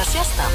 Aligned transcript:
Fredagsgästen 0.00 0.50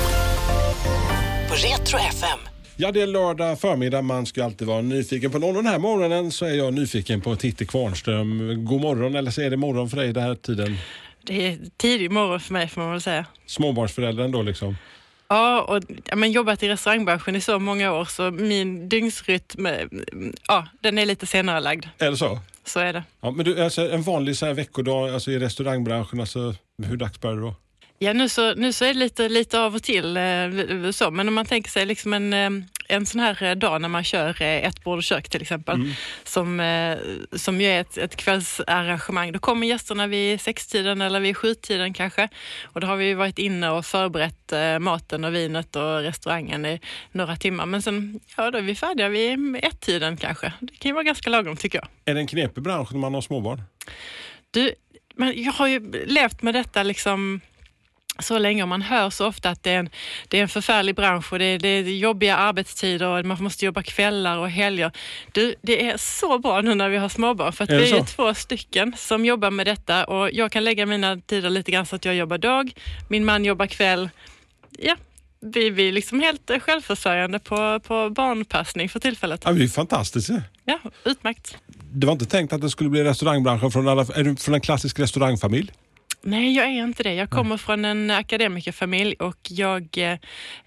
på 1.48 1.54
Retro 1.54 1.98
FM. 1.98 2.40
Ja, 2.76 2.92
det 2.92 3.02
är 3.02 3.08
lördag 3.08 3.60
förmiddag. 3.60 4.02
Man 4.02 4.26
ska 4.26 4.46
alltid 4.46 4.68
vara 4.68 4.82
nyfiken 4.82 5.32
på 5.32 5.40
någon. 5.40 5.56
Den 5.56 5.68
här 5.68 5.80
morgonen 5.80 6.32
så 6.32 6.46
är 6.46 6.54
jag 6.54 6.74
nyfiken 6.74 7.22
på 7.22 7.36
Titti 7.36 7.66
Kvarnström. 7.66 8.66
God 8.66 8.82
morgon, 8.82 9.16
eller 9.16 9.32
så 9.32 9.42
är 9.42 9.50
det 9.50 9.58
morgon 9.58 9.90
för 9.90 9.98
dig 9.98 10.14
den 10.14 10.24
här 10.24 10.36
tiden? 10.36 10.78
Det 11.24 11.48
är 11.48 11.60
tidig 11.78 12.12
morgon 12.12 12.40
för 12.40 12.54
mig 12.54 12.68
får 12.68 12.82
man 12.82 12.92
väl 12.92 13.02
säga. 13.02 13.26
Småbarnsföräldern 13.46 14.32
då 14.32 14.42
liksom? 14.42 14.78
Ja, 15.28 15.62
och 15.62 15.84
jag 16.06 16.18
har 16.18 16.26
jobbat 16.26 16.64
i 16.64 16.70
restaurangbranschen 16.70 17.36
i 17.36 17.42
så 17.42 17.60
många 17.60 17.94
år 17.94 18.06
så 18.06 18.32
min 18.32 18.90
dygnsrytm, 18.90 19.68
ja, 20.48 20.68
den 20.82 20.98
är 20.98 21.06
lite 21.06 21.26
senare 21.26 21.60
lagd. 21.60 21.86
Är 21.98 22.12
det 22.12 22.18
så? 22.18 22.40
Så 22.66 22.80
är 22.80 22.94
det. 22.94 23.04
Ja, 23.22 23.32
men 23.32 23.46
du, 23.46 23.64
alltså, 23.64 23.92
en 23.92 24.02
vanlig 24.02 24.38
så 24.38 24.46
här 24.46 24.54
veckodag 24.54 25.14
alltså, 25.14 25.32
i 25.32 25.40
restaurangbranschen, 25.40 26.20
alltså, 26.20 26.56
hur 26.84 26.98
dags 26.98 27.22
börjar 27.22 27.36
du 27.36 27.42
då? 27.42 27.56
Ja, 28.00 28.14
nu 28.14 28.30
så, 28.30 28.54
nu 28.56 28.74
så 28.74 28.86
är 28.86 28.94
det 28.94 29.00
lite, 29.00 29.30
lite 29.30 29.60
av 29.60 29.76
och 29.76 29.84
till 29.84 30.18
eh, 30.18 30.92
så, 30.92 31.12
men 31.12 31.28
om 31.28 31.34
man 31.34 31.46
tänker 31.46 31.72
sig 31.72 31.86
liksom 31.86 32.14
en, 32.14 32.34
eh, 32.34 32.50
en 32.88 33.06
sån 33.06 33.20
här 33.22 33.44
eh, 33.44 33.56
dag 33.56 33.82
när 33.82 33.90
man 33.90 34.04
kör 34.04 34.42
eh, 34.42 34.48
ett 34.68 34.84
bord 34.84 34.98
och 34.98 35.04
kök 35.04 35.30
till 35.30 35.42
exempel, 35.42 35.76
Mm. 35.76 35.92
som, 36.24 36.60
eh, 36.60 36.98
som 37.38 37.62
ju 37.62 37.68
är 37.68 37.82
ett, 37.82 37.98
ett 37.98 38.16
kvällsarrangemang. 38.16 39.32
Då 39.32 39.40
kommer 39.40 39.68
gästerna 39.68 40.08
vid 40.08 40.42
sextiden 40.42 41.02
eller 41.02 41.20
vid 41.20 41.38
sjutiden 41.38 41.94
kanske 41.94 42.30
och 42.64 42.82
då 42.82 42.88
har 42.88 42.96
vi 42.96 43.14
varit 43.14 43.40
inne 43.40 43.70
och 43.70 43.86
förberett 43.86 44.52
eh, 44.52 44.80
maten 44.80 45.24
och 45.24 45.36
vinet 45.36 45.76
och 45.76 46.02
restaurangen 46.02 46.66
i 46.66 46.80
några 47.12 47.36
timmar. 47.36 47.66
Men 47.66 47.82
sen, 47.82 48.20
ja 48.38 48.52
då 48.52 48.58
är 48.58 48.62
vi 48.62 48.76
färdiga 48.76 49.10
vid 49.10 49.56
ett-tiden 49.64 50.18
kanske. 50.18 50.54
Det 50.60 50.78
kan 50.80 50.90
ju 50.90 50.94
vara 50.94 51.04
ganska 51.04 51.30
lagom 51.30 51.58
tycker 51.58 51.78
jag. 51.78 51.88
Är 52.06 52.14
det 52.14 52.20
en 52.20 52.28
knepig 52.28 52.64
bransch 52.64 52.92
när 52.92 53.00
man 53.00 53.14
har 53.14 53.22
småbarn? 53.22 53.62
Du, 54.52 54.74
men 55.16 55.44
jag 55.44 55.52
har 55.52 55.68
ju 55.68 56.06
levt 56.06 56.42
med 56.42 56.54
detta 56.54 56.84
liksom 56.84 57.42
så 58.20 58.38
länge 58.38 58.64
och 58.64 58.70
man 58.70 58.82
hör 58.82 59.10
så 59.10 59.28
ofta 59.28 59.50
att 59.50 59.64
det 59.64 59.72
är 59.72 59.80
en, 59.80 59.90
det 60.28 60.38
är 60.38 60.42
en 60.42 60.50
förfärlig 60.50 60.96
bransch 60.96 61.34
och 61.34 61.40
det 61.40 61.46
är, 61.46 61.60
det 61.60 61.68
är 61.68 61.84
jobbiga 61.84 62.36
arbetstider 62.36 63.08
och 63.08 63.26
man 63.26 63.44
måste 63.44 63.66
jobba 63.66 63.84
kvällar 63.84 64.38
och 64.38 64.50
helger. 64.50 64.92
Du, 65.32 65.56
det 65.62 65.90
är 65.90 65.98
så 65.98 66.40
bra 66.40 66.62
nu 66.62 66.76
när 66.76 66.90
vi 66.90 66.98
har 66.98 67.10
småbarn 67.10 67.54
för 67.54 67.64
att 67.64 67.70
Är 67.70 67.80
vi 67.80 67.92
är 67.92 67.98
ju 67.98 68.04
två 68.06 68.34
stycken 68.34 68.94
som 68.98 69.26
jobbar 69.26 69.52
med 69.52 69.68
detta 69.68 70.06
och 70.06 70.30
jag 70.34 70.52
kan 70.52 70.64
lägga 70.64 70.86
mina 70.86 71.18
tider 71.18 71.50
lite 71.50 71.72
grann 71.72 71.86
så 71.86 71.96
att 71.96 72.06
jag 72.06 72.16
jobbar 72.16 72.38
dag, 72.38 72.72
min 73.10 73.26
man 73.26 73.46
jobbar 73.46 73.68
kväll. 73.68 74.10
Ja, 74.80 74.96
vi, 75.40 75.70
vi 75.70 75.88
är 75.88 75.92
liksom 75.92 76.20
helt 76.20 76.50
eh, 76.50 76.60
självförsörjande 76.60 77.40
på, 77.40 77.80
på 77.80 78.10
barnpassning 78.10 78.90
för 78.90 79.00
tillfället. 79.00 79.42
Ja, 79.46 79.52
det 79.52 79.64
är 79.64 79.68
fantastiskt. 79.68 80.30
ju. 80.30 80.42
Ja, 80.66 80.80
utmärkt. 81.04 81.58
Det 81.92 82.08
var 82.08 82.14
inte 82.14 82.26
tänkt 82.26 82.54
att 82.54 82.62
det 82.62 82.70
skulle 82.70 82.90
bli 82.90 83.04
restaurangbranschen 83.04 83.72
från, 83.72 83.88
alla, 83.88 84.06
från 84.38 84.54
en 84.54 84.62
klassisk 84.62 85.00
restaurangfamilj? 85.00 85.72
Nej, 86.28 86.56
jag 86.56 86.66
är 86.66 86.84
inte 86.84 87.04
det. 87.04 87.14
Jag 87.14 87.30
kommer 87.30 87.58
från 87.58 87.86
en 87.86 88.12
akademikerfamilj 88.12 89.16
och 89.20 89.38
jag, 89.50 89.98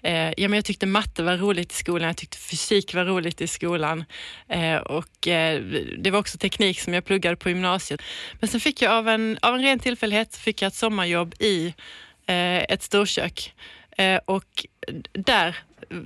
eh, 0.01 0.31
ja, 0.37 0.47
men 0.47 0.53
jag 0.53 0.65
tyckte 0.65 0.85
matte 0.85 1.23
var 1.23 1.37
roligt 1.37 1.71
i 1.71 1.75
skolan. 1.75 2.07
Jag 2.07 2.17
tyckte 2.17 2.37
fysik 2.37 2.93
var 2.93 3.05
roligt 3.05 3.41
i 3.41 3.47
skolan 3.47 4.05
eh, 4.47 4.75
och 4.75 5.27
eh, 5.27 5.61
det 5.97 6.11
var 6.11 6.19
också 6.19 6.37
teknik 6.37 6.79
som 6.79 6.93
jag 6.93 7.05
pluggade 7.05 7.35
på 7.35 7.49
gymnasiet. 7.49 8.01
Men 8.39 8.47
sen 8.47 8.59
fick 8.59 8.81
jag 8.81 8.91
av 8.91 9.09
en, 9.09 9.37
av 9.41 9.55
en 9.55 9.61
ren 9.61 9.79
tillfällighet 9.79 10.35
fick 10.35 10.61
jag 10.61 10.67
ett 10.67 10.75
sommarjobb 10.75 11.35
i 11.39 11.73
eh, 12.25 12.57
ett 12.57 12.83
storkök 12.83 13.53
eh, 13.97 14.19
och 14.25 14.65
där 15.11 15.55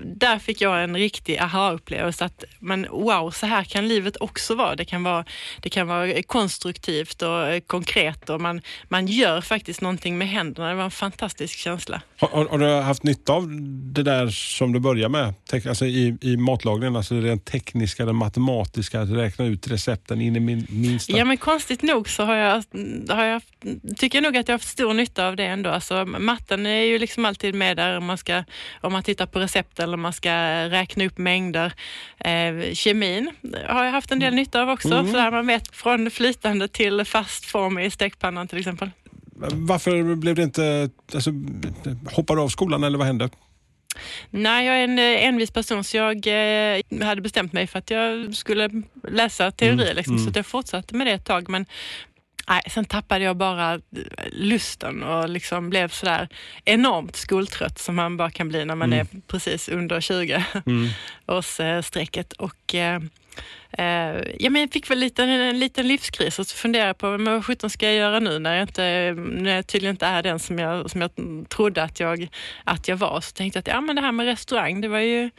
där 0.05 0.39
fick 0.39 0.61
jag 0.61 0.83
en 0.83 0.97
riktig 0.97 1.37
aha-upplevelse 1.37 2.25
att 2.25 2.43
men 2.59 2.87
wow, 2.89 3.31
så 3.31 3.45
här 3.45 3.63
kan 3.63 3.87
livet 3.87 4.17
också 4.19 4.55
vara. 4.55 4.75
Det 4.75 4.85
kan 4.85 5.03
vara, 5.03 5.25
det 5.59 5.69
kan 5.69 5.87
vara 5.87 6.23
konstruktivt 6.23 7.21
och 7.21 7.47
eh, 7.47 7.59
konkret 7.59 8.29
och 8.29 8.41
man, 8.41 8.61
man 8.89 9.07
gör 9.07 9.41
faktiskt 9.41 9.81
någonting 9.81 10.17
med 10.17 10.29
händerna. 10.29 10.69
Det 10.69 10.75
var 10.75 10.83
en 10.83 10.91
fantastisk 10.91 11.57
känsla. 11.57 12.01
Har, 12.19 12.27
har, 12.27 12.45
har 12.45 12.57
du 12.57 12.69
haft 12.69 13.03
nytta 13.03 13.33
av 13.33 13.47
det 13.93 14.03
där 14.03 14.27
som 14.27 14.73
du 14.73 14.79
börjar 14.79 15.09
med? 15.09 15.33
Alltså 15.67 15.85
i, 15.85 16.17
I 16.21 16.37
matlagningen, 16.37 16.95
alltså 16.95 17.13
det 17.15 17.21
rent 17.21 17.45
tekniska, 17.45 18.05
det 18.05 18.13
matematiska, 18.13 19.01
att 19.01 19.09
räkna 19.09 19.45
ut 19.45 19.67
recepten 19.67 20.21
in 20.21 20.35
i 20.35 20.39
min, 20.39 20.67
minsta. 20.69 21.17
Ja 21.17 21.25
men 21.25 21.37
konstigt 21.37 21.81
nog 21.81 22.09
så 22.09 22.23
har 22.23 22.35
jag, 22.35 22.63
har 23.09 23.25
jag, 23.25 23.41
tycker 23.97 24.17
jag 24.17 24.23
nog 24.23 24.37
att 24.37 24.47
jag 24.47 24.53
har 24.53 24.59
haft 24.59 24.69
stor 24.69 24.93
nytta 24.93 25.27
av 25.27 25.35
det 25.35 25.45
ändå. 25.45 25.69
Alltså, 25.69 26.05
matten 26.05 26.65
är 26.65 26.83
ju 26.83 26.99
liksom 26.99 27.25
alltid 27.25 27.55
med 27.55 27.77
där 27.77 27.97
om 27.97 28.05
man, 28.05 28.17
ska, 28.17 28.43
om 28.81 28.93
man 28.93 29.03
tittar 29.03 29.25
på 29.25 29.39
recept 29.39 29.72
eller 29.79 29.93
om 29.93 30.01
man 30.01 30.13
ska 30.13 30.33
räkna 30.69 31.05
upp 31.05 31.17
mängder. 31.17 31.73
Eh, 32.19 32.73
kemin 32.73 33.31
har 33.67 33.85
jag 33.85 33.91
haft 33.91 34.11
en 34.11 34.19
del 34.19 34.33
nytta 34.33 34.61
av 34.61 34.69
också. 34.69 34.89
Så 34.89 35.17
där 35.17 35.31
man 35.31 35.47
vet 35.47 35.75
från 35.75 36.11
flytande 36.11 36.67
till 36.67 37.05
fast 37.05 37.45
form 37.45 37.79
i 37.79 37.91
stekpannan 37.91 38.47
till 38.47 38.59
exempel. 38.59 38.89
Varför 39.51 40.15
blev 40.15 40.35
det 40.35 40.43
inte... 40.43 40.89
Alltså, 41.13 41.31
hoppade 42.11 42.39
du 42.39 42.43
av 42.43 42.49
skolan 42.49 42.83
eller 42.83 42.97
vad 42.97 43.07
hände? 43.07 43.29
Nej, 44.29 44.65
jag 44.65 44.75
är 44.79 44.83
en 44.83 44.99
eh, 44.99 45.25
envis 45.27 45.51
person 45.51 45.83
så 45.83 45.97
jag 45.97 46.27
eh, 46.27 46.81
hade 47.01 47.21
bestämt 47.21 47.53
mig 47.53 47.67
för 47.67 47.79
att 47.79 47.91
jag 47.91 48.35
skulle 48.35 48.69
läsa 49.07 49.51
teori. 49.51 49.93
liksom, 49.93 50.19
Så 50.19 50.29
att 50.29 50.35
jag 50.35 50.45
fortsatte 50.45 50.95
med 50.95 51.07
det 51.07 51.13
ett 51.13 51.25
tag. 51.25 51.49
Men 51.49 51.65
nej, 52.47 52.61
sen 52.69 52.85
tappade 52.85 53.23
jag 53.23 53.37
bara 53.37 53.73
eh, 53.73 53.79
lusten 54.31 55.03
och 55.03 55.29
liksom 55.29 55.69
blev 55.69 55.87
sådär 55.87 56.27
enormt 56.65 57.15
skoltrött 57.15 57.79
som 57.79 57.95
man 57.95 58.17
bara 58.17 58.31
kan 58.31 58.49
bli 58.49 58.65
när 58.65 58.75
man 58.75 58.93
är 58.93 59.07
precis 59.27 59.69
under 59.69 60.01
20 60.01 60.43
års 61.27 61.59
eh, 61.59 61.81
strecket. 61.81 62.33
Och, 62.33 62.75
eh, 62.75 63.01
eh, 63.71 64.21
ja, 64.39 64.49
men 64.49 64.61
jag 64.61 64.71
fick 64.71 64.89
väl 64.89 64.99
lite, 64.99 65.23
en 65.23 65.59
liten 65.59 65.87
livskris 65.87 66.39
och 66.39 66.47
så 66.47 66.55
funderade 66.55 66.89
jag 66.89 66.97
på 66.97 67.17
men 67.17 67.33
vad 67.33 67.45
sjutton 67.45 67.69
ska 67.69 67.85
jag 67.85 67.95
göra 67.95 68.19
nu 68.19 68.39
när 68.39 68.53
jag, 68.53 68.63
inte, 68.63 69.13
när 69.17 69.55
jag 69.55 69.67
tydligen 69.67 69.95
inte 69.95 70.05
är 70.05 70.23
den 70.23 70.39
som 70.39 70.59
jag, 70.59 70.91
som 70.91 71.01
jag 71.01 71.11
trodde 71.49 71.83
att 71.83 71.99
jag, 71.99 72.27
att 72.63 72.87
jag 72.87 72.97
var. 72.97 73.21
Så 73.21 73.31
tänkte 73.31 73.57
jag 73.57 73.61
att 73.61 73.75
ja, 73.75 73.81
men 73.81 73.95
det 73.95 74.01
här 74.01 74.11
med 74.11 74.25
restaurang, 74.25 74.81
det 74.81 74.87
var 74.87 74.99
ju, 74.99 75.29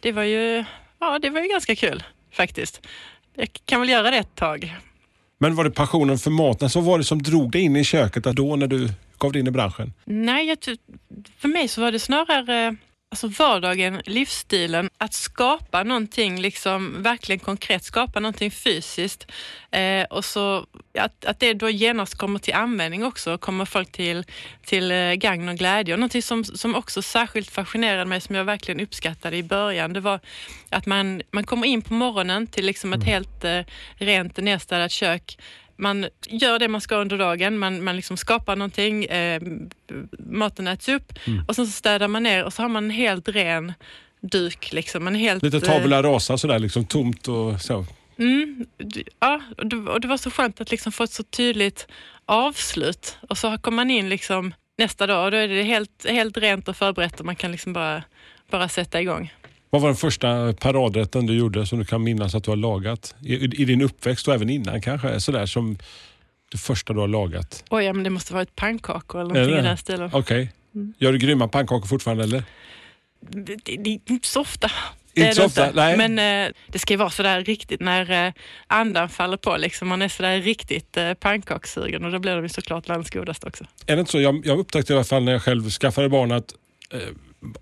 det 0.00 0.12
var 0.12 0.22
ju, 0.22 0.64
ja, 1.00 1.18
det 1.18 1.30
var 1.30 1.40
ju 1.40 1.48
ganska 1.48 1.76
kul 1.76 2.02
faktiskt. 2.32 2.86
Jag 3.34 3.48
kan 3.64 3.80
väl 3.80 3.88
göra 3.88 4.10
det 4.10 4.16
ett 4.16 4.34
tag. 4.34 4.76
Men 5.42 5.54
var 5.54 5.64
det 5.64 5.70
passionen 5.70 6.18
för 6.18 6.30
maten? 6.30 6.70
Så 6.70 6.80
var 6.80 6.98
det 6.98 7.04
som 7.04 7.22
drog 7.22 7.50
dig 7.50 7.60
in 7.60 7.76
i 7.76 7.84
köket 7.84 8.24
då 8.24 8.56
när 8.56 8.66
du 8.66 8.88
gav 9.18 9.32
dig 9.32 9.40
in 9.40 9.46
i 9.46 9.50
branschen? 9.50 9.92
Nej, 10.04 10.46
jag, 10.48 10.58
för 11.38 11.48
mig 11.48 11.68
så 11.68 11.80
var 11.80 11.92
det 11.92 11.98
snarare 11.98 12.66
eh, 12.66 12.72
alltså 13.12 13.28
vardagen, 13.28 14.02
livsstilen, 14.04 14.90
att 14.98 15.14
skapa 15.14 15.82
någonting 15.82 16.40
liksom 16.40 17.02
verkligen 17.02 17.38
konkret, 17.38 17.84
skapa 17.84 18.20
någonting 18.20 18.50
fysiskt 18.50 19.26
eh, 19.70 20.04
och 20.10 20.24
så 20.24 20.66
att, 20.98 21.24
att 21.24 21.40
det 21.40 21.54
då 21.54 21.70
genast 21.70 22.14
kommer 22.14 22.38
till 22.38 22.54
användning 22.54 23.04
också, 23.04 23.38
kommer 23.38 23.64
folk 23.64 23.92
till, 23.92 24.24
till 24.64 24.92
eh, 24.92 25.12
gagn 25.12 25.48
och 25.48 25.56
glädje. 25.56 25.94
Och 25.94 26.00
någonting 26.00 26.22
som, 26.22 26.44
som 26.44 26.74
också 26.74 27.02
särskilt 27.02 27.50
fascinerade 27.50 28.04
mig, 28.04 28.20
som 28.20 28.34
jag 28.34 28.44
verkligen 28.44 28.80
uppskattade 28.80 29.36
i 29.36 29.42
början, 29.42 29.92
det 29.92 30.00
var 30.00 30.20
att 30.70 30.86
man, 30.86 31.22
man 31.30 31.44
kommer 31.44 31.66
in 31.66 31.82
på 31.82 31.94
morgonen 31.94 32.46
till 32.46 32.66
liksom 32.66 32.92
ett 32.92 33.04
helt 33.04 33.44
eh, 33.44 33.60
rent 33.96 34.36
nedstädat 34.36 34.90
kök 34.92 35.38
man 35.82 36.06
gör 36.26 36.58
det 36.58 36.68
man 36.68 36.80
ska 36.80 36.96
under 36.96 37.18
dagen, 37.18 37.58
man, 37.58 37.84
man 37.84 37.96
liksom 37.96 38.16
skapar 38.16 38.56
någonting, 38.56 39.04
eh, 39.04 39.42
maten 40.18 40.66
äts 40.66 40.88
upp 40.88 41.12
och 41.48 41.56
sen 41.56 41.66
så 41.66 41.72
städar 41.72 42.08
man 42.08 42.22
ner 42.22 42.44
och 42.44 42.52
så 42.52 42.62
har 42.62 42.68
man 42.68 42.84
en 42.84 42.90
helt 42.90 43.28
ren 43.28 43.72
duk. 44.20 44.72
Liksom, 44.72 45.06
en 45.06 45.14
helt, 45.14 45.42
Lite 45.42 45.56
eh, 45.56 45.62
tabula 45.62 46.02
rasa 46.02 46.38
sådär, 46.38 46.58
liksom 46.58 46.84
tomt 46.84 47.28
och 47.28 47.60
så. 47.60 47.86
Mm, 48.18 48.66
ja, 49.20 49.40
och 49.58 49.66
det, 49.66 49.76
och 49.76 50.00
det 50.00 50.08
var 50.08 50.16
så 50.16 50.30
skönt 50.30 50.60
att 50.60 50.70
liksom 50.70 50.92
få 50.92 51.04
ett 51.04 51.12
så 51.12 51.22
tydligt 51.22 51.86
avslut. 52.26 53.18
Och 53.28 53.38
så 53.38 53.58
kommer 53.58 53.76
man 53.76 53.90
in 53.90 54.08
liksom 54.08 54.54
nästa 54.78 55.06
dag 55.06 55.24
och 55.24 55.30
då 55.30 55.36
är 55.36 55.48
det 55.48 55.62
helt, 55.62 56.06
helt 56.08 56.36
rent 56.36 56.68
och 56.68 56.76
förberett 56.76 57.20
och 57.20 57.26
man 57.26 57.36
kan 57.36 57.52
liksom 57.52 57.72
bara, 57.72 58.02
bara 58.50 58.68
sätta 58.68 59.00
igång. 59.00 59.32
Vad 59.72 59.82
var 59.82 59.88
den 59.88 59.96
första 59.96 60.52
paradrätten 60.52 61.26
du 61.26 61.34
gjorde 61.38 61.66
som 61.66 61.78
du 61.78 61.84
kan 61.84 62.02
minnas 62.02 62.34
att 62.34 62.44
du 62.44 62.50
har 62.50 62.56
lagat? 62.56 63.14
I, 63.24 63.34
i 63.34 63.64
din 63.64 63.82
uppväxt 63.82 64.28
och 64.28 64.34
även 64.34 64.50
innan 64.50 64.80
kanske? 64.80 65.20
Sådär 65.20 65.46
som 65.46 65.78
det 66.50 66.58
första 66.58 66.92
du 66.92 67.00
har 67.00 67.08
lagat. 67.08 67.64
Oj, 67.70 67.84
ja, 67.84 67.92
men 67.92 68.04
det 68.04 68.10
måste 68.10 68.32
vara 68.32 68.42
ett 68.42 68.56
pannkakor 68.56 69.20
eller 69.20 69.34
någonting 69.34 69.54
det? 69.54 69.60
i 69.60 69.64
den 69.64 69.76
stilen. 69.76 70.10
Okej. 70.12 70.52
Mm. 70.74 70.94
Gör 70.98 71.12
du 71.12 71.18
grymma 71.18 71.48
pannkakor 71.48 71.86
fortfarande 71.86 72.24
eller? 72.24 72.44
Det, 73.20 73.56
det, 73.64 73.76
det 73.76 73.90
är 73.90 74.00
inte 74.06 74.28
så 74.28 74.40
ofta. 74.40 74.70
Inte 75.14 75.28
det 75.28 75.34
så 75.34 75.44
ofta, 75.44 75.70
nej. 75.74 75.96
Men 75.96 76.46
eh, 76.46 76.52
det 76.66 76.78
ska 76.78 76.92
ju 76.92 76.98
vara 76.98 77.10
sådär 77.10 77.44
riktigt 77.44 77.80
när 77.80 78.26
eh, 78.26 78.32
andan 78.66 79.08
faller 79.08 79.36
på. 79.36 79.56
Liksom. 79.56 79.88
Man 79.88 80.02
är 80.02 80.08
sådär 80.08 80.40
riktigt 80.40 80.96
eh, 80.96 81.14
pannkakssugen 81.14 82.04
och 82.04 82.12
då 82.12 82.18
blir 82.18 82.34
de 82.34 82.42
ju 82.42 82.48
såklart 82.48 82.88
landsgodast 82.88 83.44
också. 83.44 83.64
Är 83.86 83.96
det 83.96 84.00
inte 84.00 84.12
så? 84.12 84.20
Jag, 84.20 84.46
jag 84.46 84.58
upptäckte 84.58 84.92
i 84.92 84.96
alla 84.96 85.04
fall 85.04 85.24
när 85.24 85.32
jag 85.32 85.42
själv 85.42 85.70
skaffade 85.70 86.08
barn 86.08 86.32
att 86.32 86.54
eh, 86.90 87.00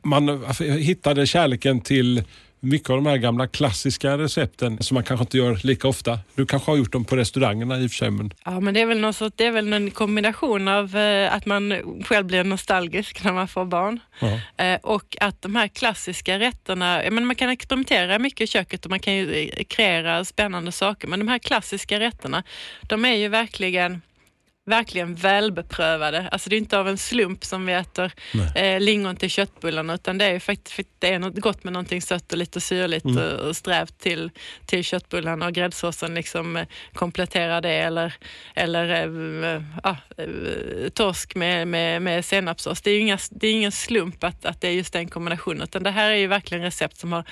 man 0.02 0.44
hittade 0.60 1.26
kärleken 1.26 1.80
till 1.80 2.22
mycket 2.62 2.90
av 2.90 2.96
de 2.96 3.06
här 3.06 3.16
gamla 3.16 3.46
klassiska 3.46 4.18
recepten 4.18 4.82
som 4.82 4.94
man 4.94 5.04
kanske 5.04 5.22
inte 5.22 5.38
gör 5.38 5.60
lika 5.66 5.88
ofta. 5.88 6.18
Du 6.34 6.46
kanske 6.46 6.70
har 6.70 6.76
gjort 6.76 6.92
dem 6.92 7.04
på 7.04 7.16
restaurangerna 7.16 7.78
i 7.80 7.86
och 7.86 7.90
för 7.90 7.96
sig. 7.96 8.10
Men 8.10 8.32
Ja, 8.44 8.60
men 8.60 8.74
det 8.74 8.80
är 8.80 8.86
väl, 8.86 9.00
något, 9.00 9.16
så- 9.16 9.30
det 9.36 9.44
är 9.44 9.50
väl 9.50 9.72
en 9.72 9.90
kombination 9.90 10.68
av 10.68 10.96
eh, 10.96 11.34
att 11.34 11.46
man 11.46 11.74
själv 12.04 12.26
blir 12.26 12.44
nostalgisk 12.44 13.24
när 13.24 13.32
man 13.32 13.48
får 13.48 13.64
barn 13.64 14.00
eh, 14.56 14.74
och 14.82 15.16
att 15.20 15.42
de 15.42 15.56
här 15.56 15.68
klassiska 15.68 16.38
rätterna, 16.38 17.02
menar, 17.04 17.20
man 17.26 17.36
kan 17.36 17.50
experimentera 17.50 18.18
mycket 18.18 18.40
i 18.40 18.46
köket 18.46 18.84
och 18.84 18.90
man 18.90 19.00
kan 19.00 19.14
ju 19.14 19.34
eh, 19.34 19.64
kreera 19.64 20.24
spännande 20.24 20.72
saker, 20.72 21.08
men 21.08 21.18
de 21.18 21.28
här 21.28 21.38
klassiska 21.38 22.00
rätterna, 22.00 22.42
de 22.82 23.04
är 23.04 23.14
ju 23.14 23.28
verkligen 23.28 24.02
verkligen 24.66 25.14
välbeprövade. 25.14 26.28
Alltså 26.28 26.50
det 26.50 26.56
är 26.56 26.58
inte 26.58 26.78
av 26.78 26.88
en 26.88 26.98
slump 26.98 27.44
som 27.44 27.66
vi 27.66 27.72
äter 27.72 28.12
eh, 28.54 28.80
lingon 28.80 29.16
till 29.16 29.30
köttbullarna 29.30 29.94
utan 29.94 30.18
det 30.18 30.24
är 30.24 30.32
ju 30.32 30.40
faktiskt 30.40 30.88
det 30.98 31.14
är 31.14 31.18
något 31.18 31.38
gott 31.38 31.64
med 31.64 31.72
någonting 31.72 32.02
sött 32.02 32.32
och 32.32 32.38
lite 32.38 32.60
syrligt 32.60 33.04
mm. 33.04 33.18
och, 33.18 33.48
och 33.48 33.56
strävt 33.56 33.98
till, 33.98 34.30
till 34.66 34.84
köttbullarna 34.84 35.46
och 35.46 35.52
gräddsåsen 35.52 36.14
liksom 36.14 36.56
eh, 36.56 36.66
kompletterar 36.92 37.60
det 37.60 37.74
eller, 37.74 38.14
eller 38.54 38.88
eh, 39.54 39.62
ah, 39.82 39.96
eh, 40.16 40.88
torsk 40.88 41.34
med, 41.34 41.68
med, 41.68 42.02
med 42.02 42.24
senapssås. 42.24 42.82
Det 42.82 42.90
är 42.90 42.94
ju 42.94 43.00
inga, 43.00 43.18
det 43.30 43.46
är 43.46 43.52
ingen 43.52 43.72
slump 43.72 44.24
att, 44.24 44.44
att 44.44 44.60
det 44.60 44.68
är 44.68 44.72
just 44.72 44.92
den 44.92 45.08
kombinationen 45.08 45.62
utan 45.62 45.82
det 45.82 45.90
här 45.90 46.10
är 46.10 46.16
ju 46.16 46.26
verkligen 46.26 46.64
recept 46.64 46.96
som 46.96 47.12
har 47.12 47.24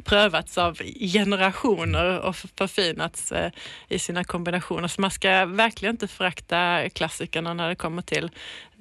prövats 0.00 0.58
av 0.58 0.78
generationer 1.00 2.18
och 2.18 2.36
förfinats 2.36 3.32
eh, 3.32 3.50
i 3.88 3.98
sina 3.98 4.24
kombinationer. 4.24 4.88
Så 4.88 5.00
man 5.00 5.10
ska 5.10 5.46
verkligen 5.46 5.94
inte 5.94 6.08
förakta 6.08 6.88
klassikerna 6.88 7.54
när 7.54 7.68
det 7.68 7.74
kommer 7.74 8.02
till, 8.02 8.30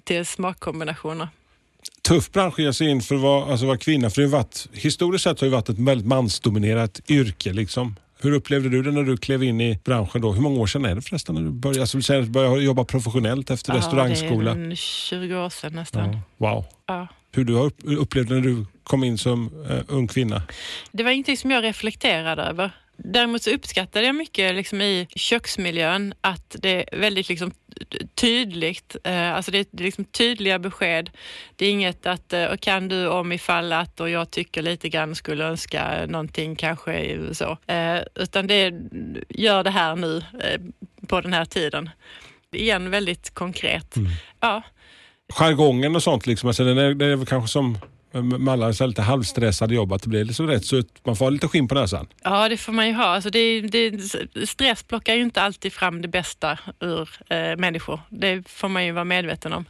till 0.04 0.26
smakkombinationer 0.26 1.28
tuff 2.10 2.32
bransch 2.32 2.54
att 2.54 2.66
ge 2.66 2.74
sig 2.74 2.88
in 2.88 3.02
för 3.02 3.16
att 3.16 3.22
vara, 3.22 3.52
alltså 3.52 3.66
vara 3.66 3.78
kvinna. 3.78 4.10
För 4.10 4.22
det 4.22 4.28
varit, 4.28 4.68
historiskt 4.74 5.24
sett 5.24 5.40
har 5.40 5.48
det 5.48 5.54
varit 5.54 5.70
ett 5.70 5.80
väldigt 5.80 6.08
mansdominerat 6.08 7.02
yrke. 7.10 7.54
Liksom. 7.54 7.96
Hur 8.22 8.32
upplevde 8.32 8.70
du 8.70 8.84
det 8.84 8.92
när 8.92 9.04
du 9.04 9.18
klev 9.18 9.44
in 9.44 9.62
i 9.62 9.80
branschen 9.84 10.22
då? 10.22 10.32
Hur 10.32 10.42
många 10.42 10.60
år 10.60 10.68
sedan 10.68 10.86
är 10.86 10.96
det 10.96 11.02
förresten 11.02 11.36
när 11.36 11.42
du 11.42 11.50
började, 11.50 11.82
alltså, 11.82 12.24
började 12.24 12.64
jobba 12.64 12.84
professionellt 12.84 13.50
efter 13.50 13.74
ja, 13.74 13.78
restaurangskola? 13.78 14.56
det 14.56 14.72
är 14.72 14.76
20 14.76 15.36
år 15.36 15.50
sedan 15.50 15.74
nästan. 15.74 16.14
Ja. 16.14 16.22
Wow. 16.38 16.66
Ja. 16.86 17.08
Hur 17.32 17.44
du 17.44 17.54
har 17.54 17.72
upplevt 17.98 18.30
när 18.30 18.42
du 18.42 18.66
kom 18.84 19.04
in 19.04 19.18
som 19.18 19.54
uh, 19.72 19.82
ung 19.88 20.08
kvinna? 20.08 20.42
Det 20.92 21.04
var 21.04 21.12
ingenting 21.12 21.38
som 21.38 21.52
jag 21.52 21.64
reflekterade 21.64 22.42
över. 22.42 22.72
Däremot 23.04 23.44
så 23.44 23.50
uppskattade 23.50 24.06
jag 24.06 24.16
mycket 24.16 24.56
liksom, 24.56 24.82
i 24.82 25.08
köksmiljön 25.16 26.14
att 26.22 26.56
det 26.60 26.94
är 26.94 27.00
väldigt 27.00 27.30
liksom, 27.30 27.52
tydligt. 28.16 28.96
Eh, 29.04 29.36
alltså 29.36 29.52
det 29.52 29.60
är 29.60 29.84
liksom 29.84 30.06
tydliga 30.06 30.60
besked. 30.60 31.10
Det 31.56 31.66
är 31.66 31.72
inget 31.72 32.06
att 32.06 32.34
eh, 32.34 32.56
kan 32.56 32.88
du 32.88 33.08
om 33.08 33.32
ifall 33.32 33.74
att 33.74 34.00
och 34.00 34.10
jag 34.10 34.32
tycker 34.32 34.62
lite 34.62 34.90
grann 34.90 35.16
skulle 35.16 35.46
önska 35.46 36.06
någonting 36.08 36.56
kanske 36.56 37.20
så. 37.34 37.58
Eh, 37.68 38.00
utan 38.16 38.48
det 38.48 38.54
är 38.54 38.82
gör 39.30 39.64
det 39.64 39.72
här 39.72 39.96
nu 39.96 40.18
eh, 40.18 40.62
på 41.08 41.22
den 41.22 41.34
här 41.34 41.46
tiden. 41.46 41.90
Igen 42.52 42.90
väldigt 42.90 43.34
konkret. 43.34 43.96
Mm. 43.96 44.12
Ja. 44.40 44.64
Jargongen 45.30 45.96
och 45.96 46.04
sånt, 46.04 46.28
liksom, 46.28 46.48
alltså, 46.48 46.64
det 46.64 46.82
är, 46.82 46.94
det 46.94 47.06
är 47.06 47.16
väl 47.16 47.26
kanske 47.26 47.50
som 47.50 47.78
eh, 48.14 48.24
med 48.24 48.54
alla 48.54 48.74
så 48.74 48.88
lite 48.88 49.02
halvstressade 49.02 49.76
jobb, 49.76 49.94
att 49.94 50.02
det 50.02 50.10
blir 50.10 50.26
liksom 50.26 50.48
rätt 50.48 50.66
så 50.66 50.84
man 51.04 51.16
får 51.16 51.26
ha 51.26 51.30
lite 51.30 51.48
skinn 51.48 51.68
på 51.68 51.76
näsan. 51.76 52.08
Ja, 52.24 52.50
det 52.50 52.58
får 52.58 52.74
man 52.74 52.88
ju 52.88 52.94
ha. 52.94 53.06
Alltså 53.06 53.30
det, 53.30 53.62
det, 53.62 54.00
stress 54.50 54.84
plockar 54.84 55.16
ju 55.16 55.22
inte 55.22 55.42
alltid 55.42 55.74
fram 55.74 56.02
det 56.02 56.08
bästa 56.08 56.60
ur 56.80 57.10
eh, 57.30 57.56
människor. 57.58 58.00
Det 58.10 58.50
får 58.50 58.70
man 58.70 58.86
ju 58.86 58.92
vara 58.92 59.06
medveten 59.06 59.54
om. 59.54 59.66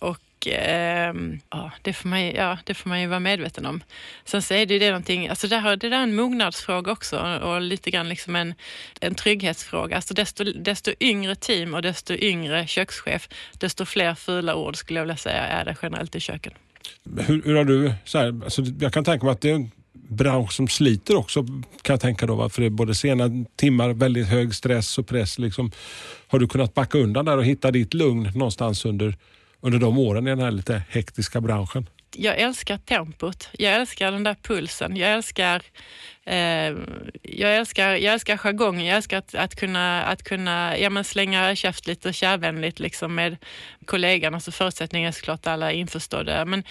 Och 0.00 0.18
eh, 0.46 1.12
ja, 1.50 1.72
det 1.82 1.92
får, 1.92 2.08
man, 2.08 2.30
ja, 2.30 2.58
det 2.64 2.74
får 2.74 2.88
man 2.88 3.00
ju 3.00 3.06
vara 3.06 3.20
medveten 3.20 3.66
om. 3.66 3.82
Sen 4.24 4.42
så 4.42 4.54
är 4.54 4.66
det 4.66 4.74
ju 4.74 4.80
det 4.80 4.88
någonting, 4.88 5.28
alltså 5.28 5.48
det, 5.48 5.56
här, 5.56 5.76
det 5.76 5.88
där 5.88 5.98
är 5.98 6.02
en 6.02 6.16
mognadsfråga 6.16 6.92
också 6.92 7.18
och 7.42 7.60
lite 7.60 7.90
grann 7.90 8.08
liksom 8.08 8.36
en, 8.36 8.54
en 9.00 9.14
trygghetsfråga. 9.14 9.96
Alltså 9.96 10.14
desto, 10.14 10.44
desto 10.44 10.90
yngre 11.00 11.34
team 11.34 11.74
och 11.74 11.82
desto 11.82 12.14
yngre 12.14 12.66
kökschef, 12.66 13.28
desto 13.52 13.84
fler 13.84 14.14
fula 14.14 14.54
ord 14.54 14.76
skulle 14.76 15.00
jag 15.00 15.04
vilja 15.04 15.16
säga 15.16 15.46
är 15.46 15.64
det 15.64 15.76
generellt 15.82 16.16
i 16.16 16.20
köken. 16.20 16.52
Hur, 17.26 17.42
hur 17.44 17.54
har 17.54 17.64
du, 17.64 17.92
så 18.04 18.18
här, 18.18 18.26
alltså 18.44 18.62
jag 18.80 18.92
kan 18.92 19.04
tänka 19.04 19.24
mig 19.24 19.32
att 19.32 19.40
det 19.40 19.50
är 19.50 19.54
en 19.54 19.70
bransch 20.08 20.52
som 20.52 20.68
sliter 20.68 21.16
också 21.16 21.42
kan 21.82 21.94
jag 21.94 22.00
tänka 22.00 22.26
då. 22.26 22.48
För 22.48 22.60
det 22.60 22.66
är 22.66 22.70
både 22.70 22.94
sena 22.94 23.30
timmar, 23.56 23.90
väldigt 23.90 24.26
hög 24.26 24.54
stress 24.54 24.98
och 24.98 25.06
press. 25.06 25.38
Liksom. 25.38 25.70
Har 26.26 26.38
du 26.38 26.48
kunnat 26.48 26.74
backa 26.74 26.98
undan 26.98 27.24
där 27.24 27.36
och 27.36 27.44
hitta 27.44 27.70
ditt 27.70 27.94
lugn 27.94 28.30
någonstans 28.34 28.84
under, 28.84 29.16
under 29.60 29.78
de 29.78 29.98
åren 29.98 30.26
i 30.26 30.30
den 30.30 30.40
här 30.40 30.50
lite 30.50 30.82
hektiska 30.88 31.40
branschen? 31.40 31.86
jag 32.16 32.38
älskar 32.38 32.78
tempot. 32.78 33.48
Jag 33.58 33.74
älskar 33.74 34.12
den 34.12 34.24
där 34.24 34.36
pulsen. 34.42 34.96
Jag 34.96 35.12
älskar, 35.12 35.62
eh, 36.24 36.36
jag 37.22 37.56
älskar, 37.56 37.94
jag 37.94 38.14
älskar 38.14 38.36
jargongen. 38.36 38.86
Jag 38.86 38.96
älskar 38.96 39.18
att, 39.18 39.34
att 39.34 39.54
kunna, 39.56 40.04
att 40.04 40.22
kunna 40.22 40.78
ja, 40.78 40.90
men 40.90 41.04
slänga 41.04 41.56
käft 41.56 41.86
lite 41.86 42.12
kärvänligt 42.12 42.80
liksom 42.80 43.14
med 43.14 43.36
kollegorna. 43.84 44.40
Så 44.40 44.52
förutsättningen 44.52 45.08
är 45.08 45.12
såklart 45.12 45.46
alla 45.46 45.72
införstådda. 45.72 46.44
Men 46.44 46.62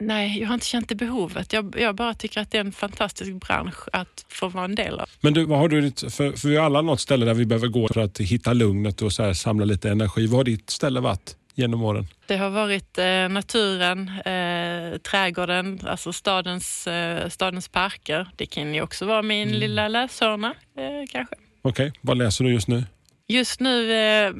nej, 0.00 0.40
jag 0.40 0.46
har 0.46 0.54
inte 0.54 0.66
känt 0.66 0.88
det 0.88 0.94
behovet. 0.94 1.52
Jag, 1.52 1.76
jag 1.78 1.94
bara 1.94 2.14
tycker 2.14 2.40
att 2.40 2.50
det 2.50 2.58
är 2.58 2.64
en 2.64 2.72
fantastisk 2.72 3.32
bransch 3.32 3.88
att 3.92 4.26
få 4.28 4.48
vara 4.48 4.64
en 4.64 4.74
del 4.74 5.00
av. 5.00 5.08
Men 5.20 5.34
du, 5.34 5.44
vad 5.44 5.58
har 5.58 5.68
du, 5.68 5.90
för, 5.90 6.36
för 6.36 6.48
vi 6.48 6.56
har 6.56 6.64
alla 6.64 6.82
något 6.82 7.00
ställe 7.00 7.26
där 7.26 7.34
vi 7.34 7.46
behöver 7.46 7.68
gå 7.68 7.88
för 7.88 8.00
att 8.00 8.18
hitta 8.18 8.52
lugnet 8.52 9.02
och 9.02 9.12
så 9.12 9.22
här, 9.22 9.32
samla 9.32 9.64
lite 9.64 9.90
energi. 9.90 10.26
Vad 10.26 10.36
har 10.36 10.44
ditt 10.44 10.70
ställe 10.70 11.00
varit? 11.00 11.36
Genom 11.54 11.82
åren? 11.82 12.06
Det 12.26 12.36
har 12.36 12.50
varit 12.50 12.98
eh, 12.98 13.28
naturen, 13.28 14.08
eh, 14.24 14.98
trädgården, 14.98 15.80
alltså 15.86 16.12
stadens, 16.12 16.86
eh, 16.86 17.28
stadens 17.28 17.68
parker. 17.68 18.28
Det 18.36 18.46
kan 18.46 18.74
ju 18.74 18.82
också 18.82 19.06
vara 19.06 19.22
min 19.22 19.48
mm. 19.48 19.60
lilla 19.60 19.88
läshörna 19.88 20.54
eh, 20.76 20.84
kanske. 21.12 21.34
Okej, 21.62 21.88
okay. 21.88 22.00
vad 22.00 22.18
läser 22.18 22.44
du 22.44 22.52
just 22.52 22.68
nu? 22.68 22.84
Just 23.32 23.60
nu, 23.60 23.92
eh, 23.92 24.32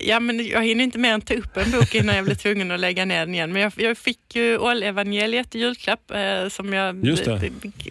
ja 0.00 0.20
men 0.20 0.46
jag 0.46 0.64
hinner 0.64 0.84
inte 0.84 0.98
mer 0.98 1.14
än 1.14 1.20
ta 1.20 1.34
upp 1.34 1.56
en 1.56 1.70
bok 1.70 1.94
innan 1.94 2.16
jag 2.16 2.24
blir 2.24 2.34
tvungen 2.34 2.70
att 2.70 2.80
lägga 2.80 3.04
ner 3.04 3.20
den 3.20 3.34
igen. 3.34 3.52
Men 3.52 3.62
jag, 3.62 3.72
jag 3.76 3.98
fick 3.98 4.36
ju 4.36 4.58
Ålevangeliet 4.58 5.54
i 5.54 5.58
julklapp 5.58 6.10
eh, 6.10 6.48
som 6.48 6.72
jag 6.72 7.18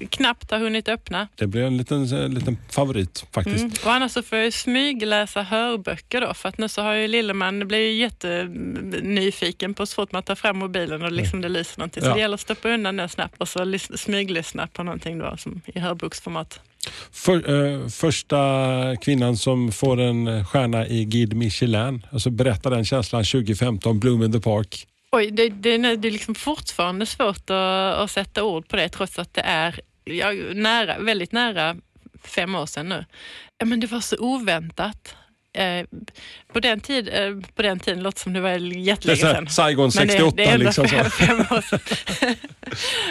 knappt 0.09 0.51
har 0.51 0.59
hunnit 0.59 0.89
öppna. 0.89 1.27
Det 1.35 1.47
blir 1.47 1.61
en 1.61 1.77
liten, 1.77 2.13
en 2.13 2.33
liten 2.33 2.57
favorit 2.69 3.25
faktiskt. 3.31 3.59
Mm. 3.59 3.71
Och 3.85 3.93
annars 3.93 4.11
så 4.11 4.23
får 4.23 4.37
jag 4.37 4.53
smygläsa 4.53 5.41
hörböcker 5.41 6.21
då 6.21 6.33
för 6.33 6.49
att 6.49 6.57
nu 6.57 6.69
så 6.69 6.81
har 6.81 6.93
ju 6.93 7.07
Lilleman 7.07 7.67
blivit 7.67 7.99
jättenyfiken 7.99 9.73
på 9.73 9.85
så 9.85 9.95
fort 9.95 10.11
man 10.11 10.23
tar 10.23 10.35
fram 10.35 10.57
mobilen 10.57 11.01
och 11.01 11.11
liksom 11.11 11.39
mm. 11.39 11.53
det 11.53 11.59
lyser 11.59 11.79
någonting. 11.79 12.03
Så 12.03 12.09
ja. 12.09 12.13
det 12.13 12.19
gäller 12.19 12.33
att 12.33 12.41
stoppa 12.41 12.69
undan 12.69 12.97
den 12.97 13.09
snabbt 13.09 13.41
och 13.41 13.47
så 13.47 13.77
smyglyssna 13.95 14.67
på 14.67 14.83
någonting 14.83 15.19
då 15.19 15.37
som 15.37 15.61
i 15.65 15.79
hörboksformat. 15.79 16.59
För, 17.11 17.49
uh, 17.49 17.87
första 17.87 18.37
kvinnan 19.01 19.37
som 19.37 19.71
får 19.71 19.99
en 19.99 20.45
stjärna 20.45 20.87
i 20.87 21.05
Guide 21.05 21.33
Michelin. 21.33 22.05
Alltså 22.11 22.29
berätta 22.29 22.69
den 22.69 22.85
känslan 22.85 23.23
2015, 23.23 23.99
Bloom 23.99 24.23
in 24.23 24.31
the 24.31 24.39
Park. 24.39 24.87
Oj, 25.11 25.31
det, 25.31 25.49
det, 25.49 25.77
det 25.77 26.07
är 26.07 26.11
liksom 26.11 26.35
fortfarande 26.35 27.05
svårt 27.05 27.49
att, 27.49 27.97
att, 27.99 28.11
sätta 28.11 28.43
ord 28.43 28.67
på 28.67 28.75
det 28.75 28.89
trots 28.89 29.19
att 29.19 29.33
det 29.33 29.41
är 29.41 29.79
ja, 30.03 30.31
nära, 30.53 30.99
väldigt 30.99 31.31
nära 31.31 31.75
fem 32.23 32.55
år 32.55 32.65
sedan 32.65 32.89
nu. 32.89 33.05
Men 33.65 33.79
det 33.79 33.87
var 33.87 33.99
så 33.99 34.17
oväntat. 34.19 35.15
Eh, 35.53 35.85
på, 36.53 36.59
den 36.59 36.79
tid, 36.79 37.09
eh, 37.13 37.35
på 37.55 37.61
den 37.61 37.79
tiden 37.79 38.03
låter 38.03 38.19
som 38.19 38.33
det 38.33 38.41
var 38.41 38.49
jättelänge 38.49 39.19
sedan. 39.19 39.47
Saigon 39.47 39.91
68 39.91 40.35
det, 40.35 40.43
det 40.43 40.49
är 40.49 40.57
liksom. 40.57 40.87
Fem, 40.87 41.05
fem 41.09 41.39
år 41.39 41.61
sedan. 41.61 42.35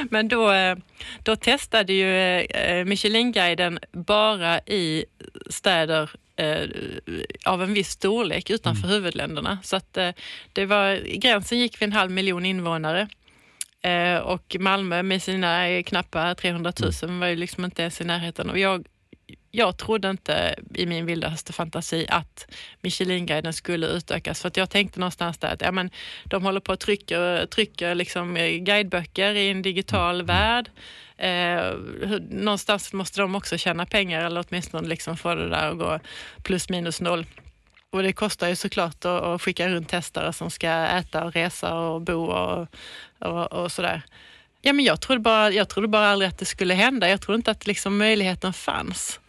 Men 0.10 0.28
då, 0.28 0.52
eh, 0.52 0.76
då 1.22 1.36
testade 1.36 1.92
ju 1.92 2.84
Michelin-guiden 2.84 3.78
bara 3.92 4.58
i 4.58 5.04
städer 5.50 6.10
av 7.44 7.62
en 7.62 7.74
viss 7.74 7.90
storlek 7.90 8.50
utanför 8.50 8.84
mm. 8.84 8.94
huvudländerna. 8.94 9.58
Så 9.62 9.76
att 9.76 9.98
det 10.52 10.66
var, 10.66 11.16
gränsen 11.18 11.58
gick 11.58 11.82
vid 11.82 11.86
en 11.86 11.92
halv 11.92 12.10
miljon 12.10 12.46
invånare. 12.46 13.08
och 14.22 14.56
Malmö 14.60 15.02
med 15.02 15.22
sina 15.22 15.82
knappa 15.82 16.34
300 16.34 16.72
000 16.80 16.92
mm. 17.02 17.20
var 17.20 17.26
ju 17.26 17.36
liksom 17.36 17.64
inte 17.64 17.82
ens 17.82 18.00
i 18.00 18.04
närheten. 18.04 18.50
Och 18.50 18.58
jag 18.58 18.84
jag 19.50 19.76
trodde 19.76 20.10
inte 20.10 20.54
i 20.74 20.86
min 20.86 21.06
vildaste 21.06 21.52
fantasi 21.52 22.06
att 22.08 22.46
Michelinguiden 22.80 23.52
skulle 23.52 23.86
utökas. 23.86 24.40
För 24.40 24.48
att 24.48 24.56
jag 24.56 24.70
tänkte 24.70 25.00
någonstans 25.00 25.38
där 25.38 25.52
att 25.52 25.60
ja, 25.60 25.72
men, 25.72 25.90
de 26.24 26.42
håller 26.42 26.60
på 26.60 26.72
att 26.72 26.80
trycka, 26.80 27.46
trycka 27.50 27.94
liksom 27.94 28.34
guideböcker 28.34 29.34
i 29.34 29.50
en 29.50 29.62
digital 29.62 30.14
mm. 30.14 30.26
värld. 30.26 30.70
Eh, 31.16 31.74
någonstans 32.30 32.92
måste 32.92 33.20
de 33.20 33.34
också 33.34 33.58
tjäna 33.58 33.86
pengar 33.86 34.24
eller 34.24 34.44
åtminstone 34.48 34.88
liksom 34.88 35.16
få 35.16 35.34
det 35.34 35.48
där 35.48 35.70
att 35.70 35.78
gå 35.78 36.00
plus 36.42 36.68
minus 36.68 37.00
noll. 37.00 37.26
Och 37.90 38.02
det 38.02 38.12
kostar 38.12 38.48
ju 38.48 38.56
såklart 38.56 39.04
att, 39.04 39.22
att 39.22 39.42
skicka 39.42 39.68
runt 39.68 39.88
testare 39.88 40.32
som 40.32 40.50
ska 40.50 40.70
äta 40.70 41.24
och 41.24 41.32
resa 41.32 41.74
och 41.74 42.00
bo 42.00 42.24
och, 42.24 42.68
och, 43.18 43.52
och 43.52 43.72
sådär. 43.72 44.02
Ja, 44.62 44.72
men 44.72 44.84
jag, 44.84 45.00
trodde 45.00 45.20
bara, 45.20 45.50
jag 45.50 45.68
trodde 45.68 45.88
bara 45.88 46.08
aldrig 46.08 46.28
att 46.28 46.38
det 46.38 46.44
skulle 46.44 46.74
hända. 46.74 47.08
Jag 47.08 47.20
trodde 47.20 47.36
inte 47.36 47.50
att 47.50 47.66
liksom 47.66 47.98
möjligheten 47.98 48.52
fanns 48.52 49.19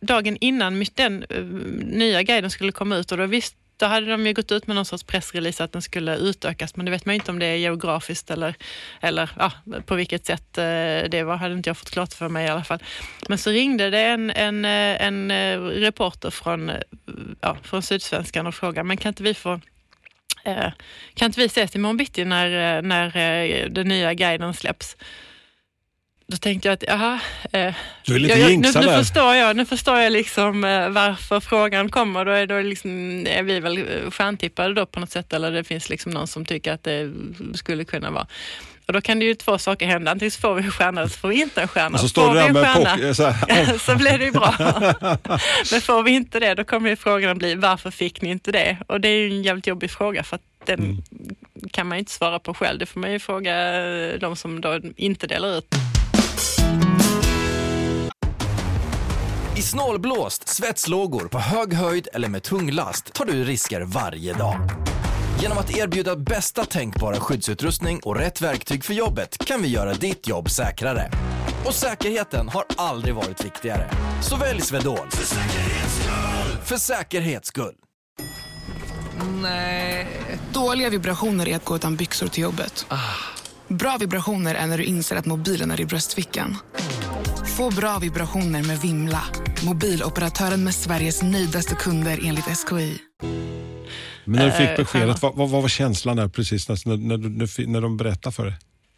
dagen 0.00 0.36
innan 0.40 0.84
den 0.94 1.24
eh, 1.30 1.44
nya 1.84 2.22
guiden 2.22 2.50
skulle 2.50 2.72
komma 2.72 2.96
ut 2.96 3.12
och 3.12 3.18
då 3.18 3.26
visste... 3.26 3.56
då 3.76 3.86
hade 3.86 4.06
de 4.06 4.26
ju 4.26 4.32
gått 4.32 4.52
ut 4.52 4.66
med 4.66 4.76
någon 4.76 4.84
sorts 4.84 5.04
pressrelease 5.04 5.64
att 5.64 5.72
den 5.72 5.82
skulle 5.82 6.16
utökas, 6.16 6.76
men 6.76 6.84
det 6.86 6.90
vet 6.90 7.06
man 7.06 7.14
ju 7.14 7.20
inte 7.20 7.30
om 7.30 7.38
det 7.38 7.46
är 7.46 7.56
geografiskt 7.56 8.30
eller, 8.30 8.54
eller 9.00 9.30
ja, 9.38 9.52
på 9.86 9.94
vilket 9.94 10.26
sätt 10.26 10.58
eh, 10.58 11.08
det 11.10 11.22
var, 11.24 11.36
hade 11.36 11.54
inte 11.54 11.70
jag 11.70 11.76
fått 11.76 11.90
klart 11.90 12.12
för 12.12 12.28
mig 12.28 12.46
i 12.46 12.48
alla 12.48 12.64
fall. 12.64 12.82
Men 13.28 13.38
så 13.38 13.50
ringde 13.50 13.90
det 13.90 14.00
en, 14.00 14.30
en, 14.30 14.64
eh, 14.64 15.06
en 15.06 15.32
reporter 15.70 16.30
från, 16.30 16.72
ja, 17.40 17.56
från 17.62 17.82
Sydsvenskan 17.82 18.46
och 18.46 18.54
frågade, 18.54 18.88
men 18.88 18.96
kan 18.96 19.08
inte 19.08 19.22
vi 19.22 19.34
få 19.34 19.60
kan 21.14 21.26
inte 21.26 21.40
vi 21.40 21.46
ses 21.46 21.76
imorgon 21.76 21.96
bitti 21.96 22.24
när, 22.24 22.82
när 22.82 23.68
den 23.68 23.88
nya 23.88 24.14
guiden 24.14 24.54
släpps? 24.54 24.96
Då 26.30 26.36
tänkte 26.36 26.68
jag 26.68 26.72
att, 26.74 26.84
jaha. 26.86 27.20
Eh, 27.52 27.74
Du 28.06 28.12
vill 28.14 28.24
inte 28.24 28.38
jag, 28.38 28.50
jag, 28.50 28.58
nu, 28.60 28.80
nu 28.86 28.96
förstår 28.96 29.34
jag, 29.34 29.56
nu 29.56 29.66
förstår 29.66 29.98
jag 29.98 30.12
liksom 30.12 30.64
eh, 30.64 30.88
varför 30.88 31.40
frågan 31.40 31.88
kommer. 31.88 32.24
Då 32.24 32.30
är, 32.30 32.46
då 32.46 32.54
är, 32.54 32.62
liksom, 32.62 32.90
är 33.26 33.42
vi 33.42 33.60
väl 33.60 33.78
eh, 33.78 34.10
stjärntippade 34.10 34.74
då 34.74 34.86
på 34.86 35.00
något 35.00 35.10
sätt 35.10 35.32
eller 35.32 35.50
det 35.52 35.64
finns 35.64 35.90
liksom 35.90 36.12
någon 36.12 36.26
som 36.26 36.44
tycker 36.44 36.72
att 36.72 36.84
det 36.84 37.12
skulle 37.54 37.84
kunna 37.84 38.10
vara. 38.10 38.26
Och 38.86 38.92
då 38.92 39.00
kan 39.00 39.18
det 39.18 39.24
ju 39.24 39.34
två 39.34 39.58
saker 39.58 39.86
hända. 39.86 40.10
Antingen 40.10 40.30
så 40.30 40.40
får 40.40 40.54
vi 40.54 40.62
en 40.62 40.70
stjärna 40.70 41.00
eller 41.00 41.10
så 41.10 41.18
får 41.18 41.28
vi 41.28 41.42
inte 41.42 41.62
en 41.62 41.68
stjärna. 41.68 41.94
Och 41.94 42.00
så 42.00 42.04
får 42.04 42.08
står 42.08 42.32
vi 42.32 42.40
du 42.40 42.46
där 42.46 42.52
med 42.52 42.62
stjärna, 42.76 43.14
så 43.14 43.24
här, 43.26 43.78
så 43.86 43.96
blir 43.96 44.18
det 44.18 44.24
ju 44.24 44.30
bra. 44.30 44.54
Men 45.72 45.80
får 45.80 46.02
vi 46.02 46.10
inte 46.10 46.40
det, 46.40 46.54
då 46.54 46.64
kommer 46.64 46.90
ju 46.90 46.96
frågan 46.96 47.38
bli 47.38 47.54
varför 47.54 47.90
fick 47.90 48.22
ni 48.22 48.30
inte 48.30 48.52
det? 48.52 48.76
Och 48.86 49.00
det 49.00 49.08
är 49.08 49.18
ju 49.18 49.30
en 49.30 49.42
jävligt 49.42 49.66
jobbig 49.66 49.90
fråga 49.90 50.22
för 50.22 50.36
att 50.36 50.42
den 50.66 50.78
Mm. 50.80 50.98
kan 51.72 51.86
man 51.88 51.98
ju 51.98 52.00
inte 52.00 52.12
svara 52.12 52.38
på 52.38 52.54
själv. 52.54 52.78
Det 52.78 52.86
får 52.86 53.00
man 53.00 53.12
ju 53.12 53.18
fråga 53.18 53.84
eh, 53.84 54.18
de 54.18 54.36
som 54.36 54.60
då 54.60 54.80
inte 54.96 55.26
delar 55.26 55.58
ut. 55.58 55.74
I 59.60 59.62
snålblåst, 59.62 60.48
svetslågor, 60.48 61.28
på 61.28 61.38
hög 61.38 61.74
höjd 61.74 62.08
eller 62.12 62.28
med 62.28 62.42
tung 62.42 62.70
last 62.70 63.12
tar 63.12 63.24
du 63.24 63.44
risker 63.44 63.80
varje 63.80 64.34
dag. 64.34 64.56
Genom 65.40 65.58
att 65.58 65.76
erbjuda 65.76 66.16
bästa 66.16 66.64
tänkbara 66.64 67.20
skyddsutrustning 67.20 68.00
och 68.02 68.16
rätt 68.16 68.40
verktyg 68.40 68.84
för 68.84 68.94
jobbet 68.94 69.38
kan 69.46 69.62
vi 69.62 69.68
göra 69.68 69.94
ditt 69.94 70.28
jobb 70.28 70.50
säkrare. 70.50 71.10
Och 71.64 71.74
säkerheten 71.74 72.48
har 72.48 72.64
aldrig 72.76 73.14
varit 73.14 73.44
viktigare. 73.44 73.90
Så 74.22 74.36
välj 74.36 74.60
Swedol. 74.60 75.10
För 75.10 75.26
säkerhets 75.26 75.94
skull! 76.02 76.64
För 76.64 76.76
säkerhets 76.76 77.48
skull. 77.48 77.74
Dåliga 80.52 80.90
vibrationer 80.90 81.48
är 81.48 81.56
att 81.56 81.64
gå 81.64 81.76
utan 81.76 81.96
byxor 81.96 82.28
till 82.28 82.42
jobbet. 82.42 82.86
Bra 83.68 83.96
vibrationer 84.00 84.54
är 84.54 84.66
när 84.66 84.78
du 84.78 84.84
inser 84.84 85.16
att 85.16 85.26
mobilen 85.26 85.70
är 85.70 85.80
i 85.80 85.86
bröstfickan. 85.86 86.56
Få 87.60 87.70
bra 87.70 87.98
vibrationer 87.98 88.62
med 88.62 88.78
Vimla. 88.80 89.22
Mobiloperatören 89.64 90.64
med 90.64 90.74
Sveriges 90.74 91.22
nöjdaste 91.22 91.74
kunder 91.74 92.20
enligt 92.24 92.44
SKI. 92.44 92.98
Men 94.24 94.38
när 94.38 94.46
du 94.46 94.52
fick 94.52 94.68
Eh, 94.68 94.76
beskedet, 94.76 95.22
vad, 95.22 95.36
vad, 95.36 95.50
vad 95.50 95.62
var 95.62 95.68
känslan 95.68 96.16
där 96.16 96.28
precis 96.28 96.68
när, 96.68 96.96
när, 96.96 97.16
när, 97.16 97.66
när 97.66 97.80
de 97.80 97.96
berättade 97.96 98.36
för 98.36 98.44
dig? 98.44 98.54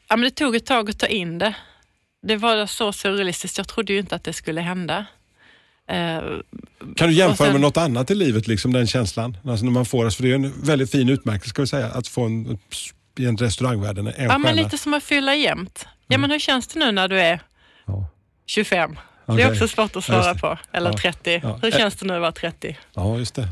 Ja, 0.08 0.16
men 0.16 0.24
det 0.24 0.30
tog 0.30 0.56
ett 0.56 0.66
tag 0.66 0.90
att 0.90 0.98
ta 0.98 1.06
in 1.06 1.38
det. 1.38 1.54
Det 2.22 2.36
var 2.36 2.66
så 2.66 2.92
surrealistiskt. 2.92 3.58
Jag 3.58 3.68
trodde 3.68 3.92
ju 3.92 3.98
inte 3.98 4.14
att 4.14 4.24
det 4.24 4.32
skulle 4.32 4.60
hända. 4.60 5.06
Eh, 5.88 6.20
Kan 6.96 7.08
du 7.08 7.12
jämföra 7.12 7.46
sen- 7.46 7.52
med 7.52 7.60
något 7.60 7.76
annat 7.76 8.10
i 8.10 8.14
livet, 8.14 8.46
liksom, 8.46 8.72
den 8.72 8.86
känslan? 8.86 9.36
Alltså 9.44 9.64
när 9.64 9.72
man 9.72 9.84
får, 9.84 10.04
alltså, 10.04 10.16
för 10.16 10.24
det 10.24 10.30
är 10.30 10.34
en 10.34 10.62
väldigt 10.62 10.90
fin 10.90 11.08
utmärkelse 11.08 11.48
ska 11.48 11.62
vi 11.62 11.68
säga, 11.68 11.86
att 11.86 12.08
få 12.08 12.24
en, 12.24 12.58
i 13.18 13.26
en 13.26 13.36
restaurangvärlden 13.36 14.06
en 14.06 14.12
ja, 14.12 14.28
stjärna. 14.28 14.38
men 14.38 14.56
lite 14.56 14.78
som 14.78 14.94
att 14.94 15.04
fylla 15.04 15.34
jämnt. 15.34 15.86
Ja, 16.06 16.18
men 16.18 16.30
hur 16.30 16.38
känns 16.38 16.66
det 16.66 16.78
nu 16.78 16.92
när 16.92 17.08
du 17.08 17.20
är 17.20 17.40
Ja. 18.44 18.46
25? 18.46 18.94
Det 19.26 19.32
Okej. 19.32 19.44
är 19.44 19.50
också 19.52 19.68
svårt 19.68 19.96
att 19.96 20.04
svara 20.04 20.32
det. 20.34 20.40
på. 20.40 20.58
Eller 20.72 20.90
Ja. 20.90 20.96
30. 20.98 21.40
Ja. 21.42 21.58
Hur 21.62 21.70
känns 21.70 21.96
det 21.96 22.06
nu 22.06 22.14
att 22.14 22.20
vara 22.20 22.32
30? 22.32 22.76
ja, 22.94 23.18
just 23.18 23.34
det. 23.34 23.48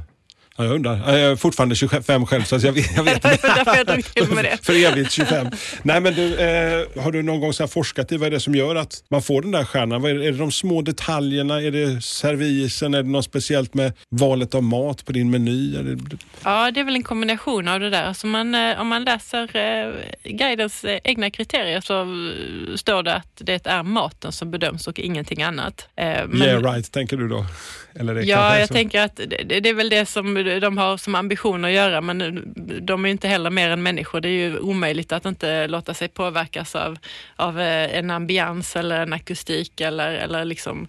Ja, 0.61 0.67
jag 0.67 0.75
undrar. 0.75 0.97
Jag 1.19 1.21
är 1.33 1.37
fortfarande 1.37 1.75
25 1.75 2.27
själv 2.27 2.43
så 2.43 2.55
jag 2.63 2.73
vet, 2.73 2.97
jag 2.97 3.05
vet 3.05 3.23
med 4.35 4.45
det. 4.45 4.59
För 4.63 4.85
evigt 4.93 5.13
25. 5.13 5.47
Nej, 5.83 6.01
men 6.01 6.15
du, 6.15 6.35
eh, 6.37 7.03
har 7.03 7.13
du 7.13 7.23
någon 7.23 7.41
gång 7.41 7.53
så 7.53 7.69
forskat 7.69 8.13
i 8.13 8.17
vad 8.17 8.27
är 8.27 8.31
det 8.31 8.41
som 8.41 8.55
gör 8.55 8.77
att 8.77 9.05
man 9.11 9.23
får 9.23 9.43
den 9.43 9.51
där 9.51 9.65
stjärnan? 9.65 10.03
Vad 10.03 10.11
är, 10.11 10.15
det, 10.15 10.27
är 10.27 10.33
det 10.33 10.39
de 10.39 10.53
små 10.53 10.83
detaljerna? 10.83 11.63
Är 11.63 11.71
det 11.71 12.03
servisen? 12.03 12.95
Är 12.95 13.03
det 13.03 13.09
något 13.09 13.25
speciellt 13.25 13.75
med 13.75 13.93
valet 14.09 14.55
av 14.55 14.63
mat 14.63 15.05
på 15.05 15.13
din 15.13 15.31
meny? 15.31 15.71
Det, 15.73 16.17
Ja, 16.45 16.71
det 16.71 16.81
är 16.81 16.85
väl 16.85 16.95
en 16.97 17.03
kombination 17.03 17.69
av 17.69 17.81
det 17.81 17.91
där. 17.91 18.03
Alltså 18.05 18.27
man, 18.27 18.55
eh, 18.55 18.81
om 18.81 18.89
man 18.89 19.05
läser 19.05 19.57
eh, 19.57 19.93
guidens 20.25 20.85
eh, 20.85 20.99
egna 21.05 21.31
kriterier 21.31 21.81
så 21.81 22.01
eh, 22.01 22.77
står 22.77 23.03
det 23.03 23.15
att 23.15 23.33
det 23.37 23.67
är 23.67 23.83
maten 23.83 24.33
som 24.33 24.51
bedöms 24.51 24.87
och 24.89 24.99
ingenting 24.99 25.43
annat. 25.43 25.89
Eh, 25.97 26.07
men- 26.29 26.43
yeah 26.43 26.63
right, 26.73 26.93
tänker 26.93 27.17
du 27.17 27.29
då? 27.29 27.47
Eller 27.95 28.15
det 28.15 28.23
Ja, 28.23 28.59
jag 28.59 28.69
så? 28.69 28.75
tänker 28.75 29.01
att 29.03 29.17
det, 29.17 29.61
det 29.61 29.69
är 29.69 29.75
väl 29.75 29.89
det 29.89 30.07
som 30.07 30.35
de 30.59 30.79
har 30.79 30.97
som 30.97 31.15
ambition 31.15 31.65
att 31.65 31.73
göra, 31.73 32.01
men 32.01 32.43
de 32.83 33.05
är 33.05 33.11
inte 33.11 33.29
heller 33.29 33.51
mer 33.51 33.71
än 33.71 33.83
människor. 33.83 34.21
Det 34.21 34.29
är 34.29 34.49
ju 34.49 34.59
omöjligt 34.59 35.13
att 35.13 35.25
inte 35.25 35.67
låta 35.67 35.95
sig 35.95 36.09
påverkas 36.09 36.77
av, 36.77 36.99
av 37.37 37.61
eh, 37.61 37.99
en 37.99 38.11
ambians 38.11 38.77
eller 38.77 39.03
en 39.03 39.13
akustik 39.13 39.81
eller, 39.81 40.13
eller 40.13 40.45
liksom, 40.45 40.89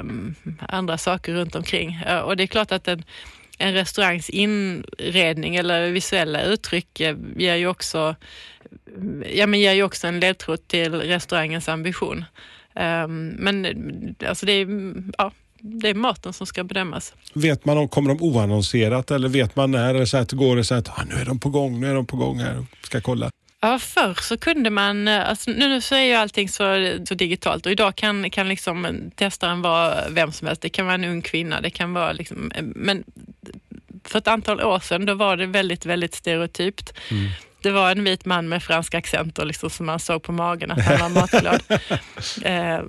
um, 0.00 0.34
andra 0.68 0.98
saker 0.98 1.32
runt 1.32 1.54
omkring. 1.54 1.98
Eh, 2.06 2.18
och 2.18 2.36
det 2.36 2.42
är 2.42 2.46
klart 2.46 2.72
att 2.72 2.88
en, 2.88 3.04
en 3.58 3.74
restaurangs 3.74 4.30
inredning 4.30 5.56
eller 5.56 5.90
visuella 5.90 6.42
uttryck 6.42 7.00
eh, 7.00 7.16
ger 7.36 7.54
ju 7.54 7.66
också, 7.68 8.16
ja, 9.34 9.46
men 9.46 9.60
ger 9.60 9.72
ju 9.72 9.82
också 9.82 10.06
en 10.06 10.20
ledtråd 10.20 10.68
till 10.68 10.94
restaurangens 10.94 11.68
ambition. 11.68 12.24
Um, 12.74 13.28
Men 13.38 13.66
alltså 14.28 14.46
det 14.46 14.52
är, 14.52 14.66
ja, 15.18 15.32
det 15.66 15.88
är 15.88 15.94
maten 15.94 16.32
som 16.32 16.46
ska 16.46 16.64
bedömas. 16.64 17.14
Vet 17.34 17.64
man 17.64 17.78
om 17.78 17.88
kommer 17.88 18.14
de 18.14 18.22
oannonserat 18.22 19.10
eller 19.10 19.28
vet 19.28 19.56
man 19.56 19.70
när? 19.70 19.94
Eller 19.94 20.04
så 20.04 20.16
att 20.16 20.32
går 20.32 20.56
det 20.56 20.64
så 20.64 20.74
att 20.74 20.88
ah, 20.88 21.04
nu 21.08 21.14
är 21.14 21.24
de 21.24 21.40
på 21.40 21.48
gång, 21.48 21.80
nu 21.80 21.90
är 21.90 21.94
de 21.94 22.06
på 22.06 22.16
gång 22.16 22.38
här, 22.38 22.66
ska 22.82 23.00
kolla. 23.00 23.30
Ja, 23.60 23.78
förr 23.78 24.14
så 24.22 24.36
kunde 24.36 24.70
man, 24.70 25.08
eh, 25.08 25.28
alltså 25.28 25.50
nu, 25.50 25.68
nu 25.68 25.80
så 25.80 25.94
är 25.94 26.00
ju 26.00 26.12
allting 26.12 26.48
så, 26.48 26.96
så 27.08 27.14
digitalt 27.14 27.66
och 27.66 27.72
idag 27.72 27.96
kan, 27.96 28.30
kan 28.30 28.48
liksom 28.48 29.10
testaren 29.14 29.62
vara 29.62 30.08
vem 30.10 30.32
som 30.32 30.46
helst. 30.46 30.62
Det 30.62 30.68
kan 30.68 30.86
vara 30.86 30.94
en 30.94 31.04
ung 31.04 31.22
kvinna, 31.22 31.60
det 31.60 31.70
kan 31.70 31.92
vara 31.92 32.12
liksom, 32.12 32.52
eh, 32.54 32.62
men 32.62 33.04
för 34.04 34.18
ett 34.18 34.28
antal 34.28 34.60
år 34.60 34.78
sedan 34.78 35.06
då 35.06 35.14
var 35.14 35.36
det 35.36 35.46
väldigt, 35.46 35.86
väldigt 35.86 36.14
stereotypt. 36.14 36.92
Det 37.62 37.70
var 37.70 37.90
en 37.90 38.04
vit 38.04 38.24
man 38.24 38.48
med 38.48 38.62
fransk 38.62 38.94
accent 38.94 39.38
och 39.38 39.46
liksom 39.46 39.70
som 39.70 39.86
man 39.86 39.98
såg 39.98 40.22
på 40.22 40.32
magen 40.32 40.70
att 40.70 40.80
han 40.80 41.14
var 41.14 41.20
matglad. 41.20 41.62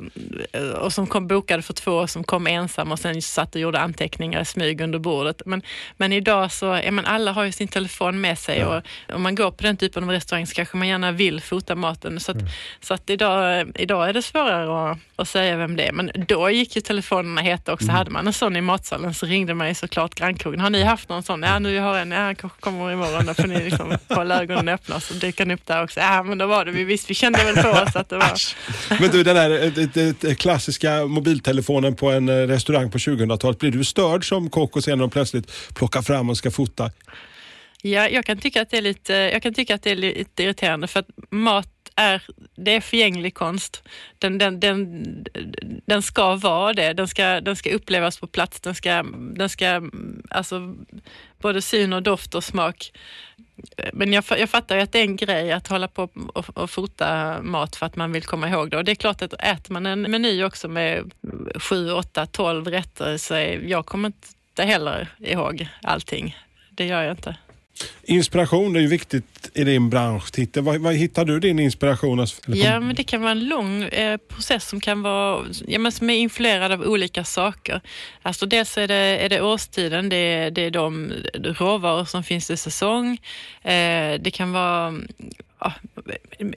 eh, 0.54 0.70
och 0.70 0.94
som 0.94 1.08
kom 1.08 1.28
bokade 1.28 1.62
för 1.62 1.74
två 1.74 1.92
och 1.92 2.10
som 2.10 2.24
kom 2.24 2.48
ensam 2.48 2.92
och 2.92 3.00
sen 3.00 3.22
satt 3.22 3.56
och 3.56 3.62
gjorde 3.62 3.80
anteckningar 3.80 4.42
i 4.42 4.46
smyg 4.46 4.82
under 4.82 5.00
bordet. 5.00 5.42
Men, 5.46 5.62
men 5.98 6.14
idag 6.14 6.52
så, 6.52 6.66
ja, 6.84 6.92
men 6.92 7.06
alla 7.06 7.32
har 7.32 7.44
ju 7.44 7.52
sin 7.52 7.68
telefon 7.68 8.22
med 8.22 8.40
sig 8.40 8.66
och 8.66 8.82
om 9.14 9.22
man 9.22 9.36
går 9.36 9.52
på 9.52 9.64
den 9.64 9.78
typen 9.78 10.04
av 10.04 10.10
restaurang 10.10 10.48
så 10.48 10.56
kanske 10.56 10.78
man 10.78 10.88
gärna 10.88 11.12
vill 11.12 11.42
fota 11.42 11.76
maten. 11.76 12.20
Så 12.20 12.32
att, 12.32 12.38
så 12.82 12.94
att 12.94 13.10
idag, 13.10 13.68
idag 13.76 14.10
är 14.10 14.14
det 14.14 14.22
svårare 14.22 14.92
att, 14.92 14.98
att 15.16 15.28
säga 15.28 15.58
vem 15.58 15.76
det 15.76 15.88
är. 15.88 15.92
Men 15.92 16.12
då 16.28 16.50
gick 16.50 16.76
ju 16.76 16.82
telefonerna 16.82 17.42
heta 17.42 17.74
också. 17.74 17.92
Hade 17.92 18.12
man 18.12 18.28
en 18.28 18.34
sån 18.34 18.56
i 18.56 18.62
matsalen 18.62 19.14
så 19.14 19.26
ringde 19.26 19.54
man 19.54 19.68
ju 19.68 19.74
såklart 19.74 20.16
grannkrogen. 20.16 20.60
Har 20.60 20.70
ni 20.70 20.84
haft 20.84 21.10
någon 21.10 21.24
sån? 21.24 21.44
Ja, 21.44 21.60
nu 21.60 21.80
har 21.80 21.94
jag 21.94 22.02
en. 22.02 22.12
Ja, 22.12 22.36
kanske 22.36 22.62
kommer 22.62 22.92
imorgon. 22.92 23.26
Då 23.26 23.34
får 23.34 23.48
ni 23.48 23.64
liksom 23.64 23.98
hålla 24.16 24.42
ögonen 24.42 24.67
öppna 24.74 25.00
så 25.00 25.14
dyker 25.14 25.46
den 25.46 25.54
upp 25.54 25.66
där 25.66 25.84
också. 25.84 26.00
Ja, 26.00 26.24
men 26.24 26.38
då 26.38 26.48
var 26.48 26.66
det 26.66 26.72
vi 26.72 26.84
visst. 26.84 27.10
Vi 27.10 27.14
kände 27.14 27.44
väl 27.44 27.56
på 27.64 27.70
oss 27.70 27.96
att 27.96 28.10
det 28.10 28.18
var... 28.18 28.34
Men 29.02 29.12
du, 29.12 29.24
den 29.24 29.38
här 29.38 29.72
eh, 30.28 30.36
klassiska 30.36 31.06
mobiltelefonen 31.06 31.96
på 31.96 32.12
en 32.12 32.30
eh, 32.30 32.34
restaurang 32.34 32.92
på 32.92 32.98
2000-talet, 32.98 33.60
blir 33.60 33.72
du 33.72 33.84
störd 33.84 34.30
som 34.30 34.50
kock 34.50 34.76
och 34.76 34.84
sen 34.84 34.98
när 34.98 35.04
de 35.04 35.10
plötsligt 35.10 35.76
plockar 35.76 36.02
fram 36.02 36.30
och 36.30 36.38
ska 36.38 36.52
fota? 36.52 36.92
Ja, 37.82 38.10
jag 38.10 38.26
kan 38.26 38.38
tycka 38.38 38.62
att 38.62 38.70
det 38.70 38.78
är 38.78 38.82
lite, 38.82 39.14
jag 39.14 39.42
kan 39.42 39.54
tycka 39.54 39.76
att 39.76 39.84
det 39.84 39.92
är 39.92 39.96
lite 39.96 40.44
irriterande 40.44 40.88
för 40.88 41.00
att 41.00 41.08
mat 41.30 41.77
är, 41.98 42.22
det 42.56 42.76
är 42.76 42.82
förgänglig 42.82 43.34
konst. 43.34 43.84
Den, 44.20 44.38
den, 44.38 44.60
den, 44.60 45.04
den 45.86 46.02
ska 46.02 46.36
vara 46.36 46.74
det. 46.74 46.94
Den 46.94 47.08
ska, 47.08 47.42
den 47.42 47.56
ska 47.56 47.70
upplevas 47.70 48.20
på 48.20 48.28
plats. 48.28 48.60
Den 48.62 48.76
ska, 48.76 49.04
den 49.34 49.50
ska 49.50 49.82
alltså, 50.30 50.76
både 51.42 51.62
syn 51.62 51.94
och 51.94 52.04
doft 52.04 52.36
och 52.36 52.44
smak. 52.44 52.92
Men 53.94 54.14
jag, 54.14 54.24
jag 54.30 54.50
fattar 54.50 54.76
ju 54.76 54.82
att 54.82 54.92
det 54.92 55.00
är 55.00 55.04
en 55.04 55.16
grej 55.16 55.52
att 55.52 55.68
hålla 55.68 55.88
på 55.88 56.10
och, 56.34 56.58
och 56.58 56.70
fota 56.70 57.42
mat 57.42 57.76
för 57.76 57.86
att 57.86 57.96
man 57.96 58.12
vill 58.12 58.24
komma 58.24 58.50
ihåg 58.50 58.72
det. 58.72 58.78
Och 58.78 58.84
det 58.84 58.92
är 58.92 58.96
klart 58.96 59.22
att 59.22 59.34
äter 59.34 59.74
man 59.74 59.86
en 59.86 60.02
meny 60.02 60.44
också 60.44 60.68
med 60.68 61.12
sju, 61.56 61.92
åtta, 61.92 62.26
tolv 62.26 62.68
rätter 62.68 63.18
så 63.18 63.34
är, 63.34 63.60
jag 63.60 63.86
kommer 63.86 64.08
inte 64.08 64.64
heller 64.64 65.08
ihåg 65.20 65.68
allting. 65.82 66.38
Det 66.70 66.86
gör 66.86 67.04
jag 67.04 67.12
inte. 67.12 67.36
Inspiration 68.04 68.76
är 68.76 68.80
ju 68.80 68.88
viktigt 68.88 69.52
i 69.54 69.64
din 69.64 69.90
bransch. 69.90 70.32
Titta, 70.32 70.62
vad, 70.62 70.78
vad 70.78 70.94
hittar 70.94 71.26
du 71.26 71.40
din 71.40 71.60
inspiration? 71.60 72.20
eller 72.20 72.30
Ja, 72.48 72.80
men 72.80 72.96
det 72.96 73.04
kan 73.04 73.22
vara 73.22 73.32
en 73.32 73.48
lång 73.48 73.84
eh, 73.84 74.18
process 74.18 74.68
som 74.68 74.80
kan 74.80 75.02
vara, 75.02 75.46
ja, 75.68 75.80
men 75.80 75.92
som 75.92 76.10
är 76.10 76.14
influerad 76.14 76.72
av 76.72 76.82
olika 76.82 77.24
saker. 77.24 77.82
Alltså 78.22 78.46
dels 78.46 78.78
är 78.78 78.88
det, 78.88 78.96
är 78.96 79.30
det 79.30 79.42
årstiden, 79.42 80.10
det 80.10 80.16
är, 80.16 80.52
det 80.52 80.62
är 80.62 80.72
de 80.72 81.14
råvaror 81.34 82.06
som 82.06 82.24
finns 82.24 82.52
i 82.52 82.58
säsong. 82.58 83.18
Eh, 83.62 84.20
det 84.20 84.32
kan 84.34 84.52
vara 84.52 84.94
ja, 85.60 85.74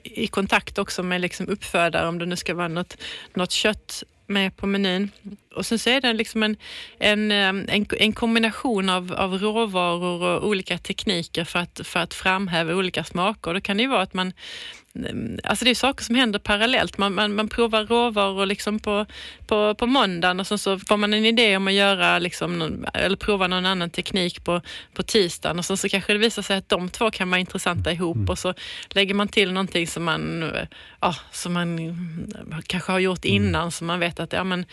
i 0.03 0.27
kontakt 0.27 0.77
också 0.77 1.03
med 1.03 1.21
liksom 1.21 1.47
uppfödare, 1.47 2.07
om 2.07 2.19
det 2.19 2.25
nu 2.25 2.35
ska 2.35 2.53
vara 2.53 2.67
något, 2.67 2.97
något 3.33 3.51
kött 3.51 4.03
med 4.27 4.57
på 4.57 4.67
menyn. 4.67 5.11
Och 5.55 5.65
sen 5.65 5.79
så 5.79 5.89
är 5.89 6.01
det 6.01 6.13
liksom 6.13 6.43
en, 6.43 6.55
en, 6.99 7.31
en, 7.31 7.67
en 7.99 8.13
kombination 8.13 8.89
av, 8.89 9.13
av 9.13 9.37
råvaror 9.39 10.23
och 10.23 10.47
olika 10.47 10.77
tekniker 10.77 11.43
för 11.43 11.59
att, 11.59 11.81
för 11.83 11.99
att 11.99 12.13
framhäva 12.13 12.75
olika 12.75 13.03
smaker. 13.03 13.53
Då 13.53 13.61
kan 13.61 13.77
det 13.77 13.83
ju 13.83 13.89
vara 13.89 14.01
att 14.01 14.13
man, 14.13 14.33
Alltså 15.43 15.65
det 15.65 15.71
är 15.71 15.75
saker 15.75 16.03
som 16.03 16.15
händer 16.15 16.39
parallellt. 16.39 16.97
Man, 16.97 17.13
man, 17.13 17.35
man 17.35 17.47
provar 17.47 17.85
råvaror 17.85 18.45
liksom 18.45 18.79
på, 18.79 19.05
på, 19.47 19.75
på 19.75 19.87
måndagen 19.87 20.39
och 20.39 20.47
så, 20.47 20.57
så 20.57 20.79
får 20.79 20.97
man 20.97 21.13
en 21.13 21.25
idé 21.25 21.57
om 21.57 21.67
att 21.67 21.73
göra 21.73 22.19
liksom, 22.19 22.85
eller 22.93 23.15
prova 23.15 23.47
någon 23.47 23.65
annan 23.65 23.89
teknik 23.89 24.43
på, 24.43 24.61
på 24.93 25.03
tisdagen 25.03 25.59
och 25.59 25.65
så, 25.65 25.77
så 25.77 25.89
kanske 25.89 26.13
det 26.13 26.19
visar 26.19 26.41
sig 26.41 26.57
att 26.57 26.69
de 26.69 26.89
två 26.89 27.11
kan 27.11 27.29
vara 27.29 27.39
intressanta 27.39 27.91
ihop 27.91 28.17
mm. 28.17 28.29
och 28.29 28.39
så 28.39 28.53
lägger 28.89 29.13
man 29.13 29.27
till 29.27 29.53
någonting 29.53 29.87
som 29.87 30.03
man, 30.03 30.51
ja, 31.01 31.15
som 31.31 31.53
man 31.53 31.95
kanske 32.67 32.91
har 32.91 32.99
gjort 32.99 33.25
mm. 33.25 33.35
innan 33.35 33.61
mm. 33.61 33.71
så 33.71 33.83
man 33.83 33.99
vet 33.99 34.19
att 34.19 34.33
ja, 34.33 34.43
men, 34.43 34.65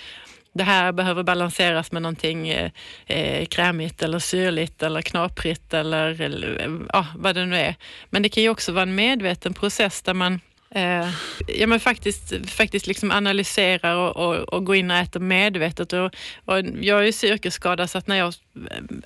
det 0.59 0.65
här 0.65 0.93
behöver 0.93 1.23
balanseras 1.23 1.93
med 1.93 2.03
någonting 2.03 2.49
eh, 2.49 2.71
eh 3.07 3.47
krämigt 3.47 4.03
eller 4.03 4.19
syrligt 4.19 4.83
eller 4.83 5.03
knaprigt 5.03 5.75
eller, 5.75 6.21
eller 6.21 6.81
ja, 6.93 7.07
vad 7.17 7.35
det 7.35 7.47
nu 7.47 7.57
är. 7.57 7.75
Men 8.11 8.23
det 8.23 8.29
kan 8.29 8.43
ju 8.43 8.49
också 8.49 8.73
vara 8.73 8.83
en 8.83 8.95
medveten 8.95 9.55
process 9.55 10.03
där 10.03 10.15
man 10.15 10.41
Eh, 10.71 11.09
ja, 11.47 11.67
men 11.67 11.81
faktiskt, 11.81 12.51
faktiskt 12.51 12.87
liksom 12.87 13.11
analyserar 13.11 13.97
och, 13.97 14.17
och, 14.17 14.37
och 14.37 14.65
går 14.65 14.77
in 14.77 14.91
och 14.91 14.97
äter 14.97 15.21
medvetet. 15.21 15.93
Och, 15.93 16.15
och 16.45 16.59
jag 16.81 17.01
är 17.01 17.25
ju 17.25 17.33
yrkesskadad 17.33 17.91
så 17.91 17.99
att 17.99 18.07
när 18.07 18.17
jag 18.17 18.35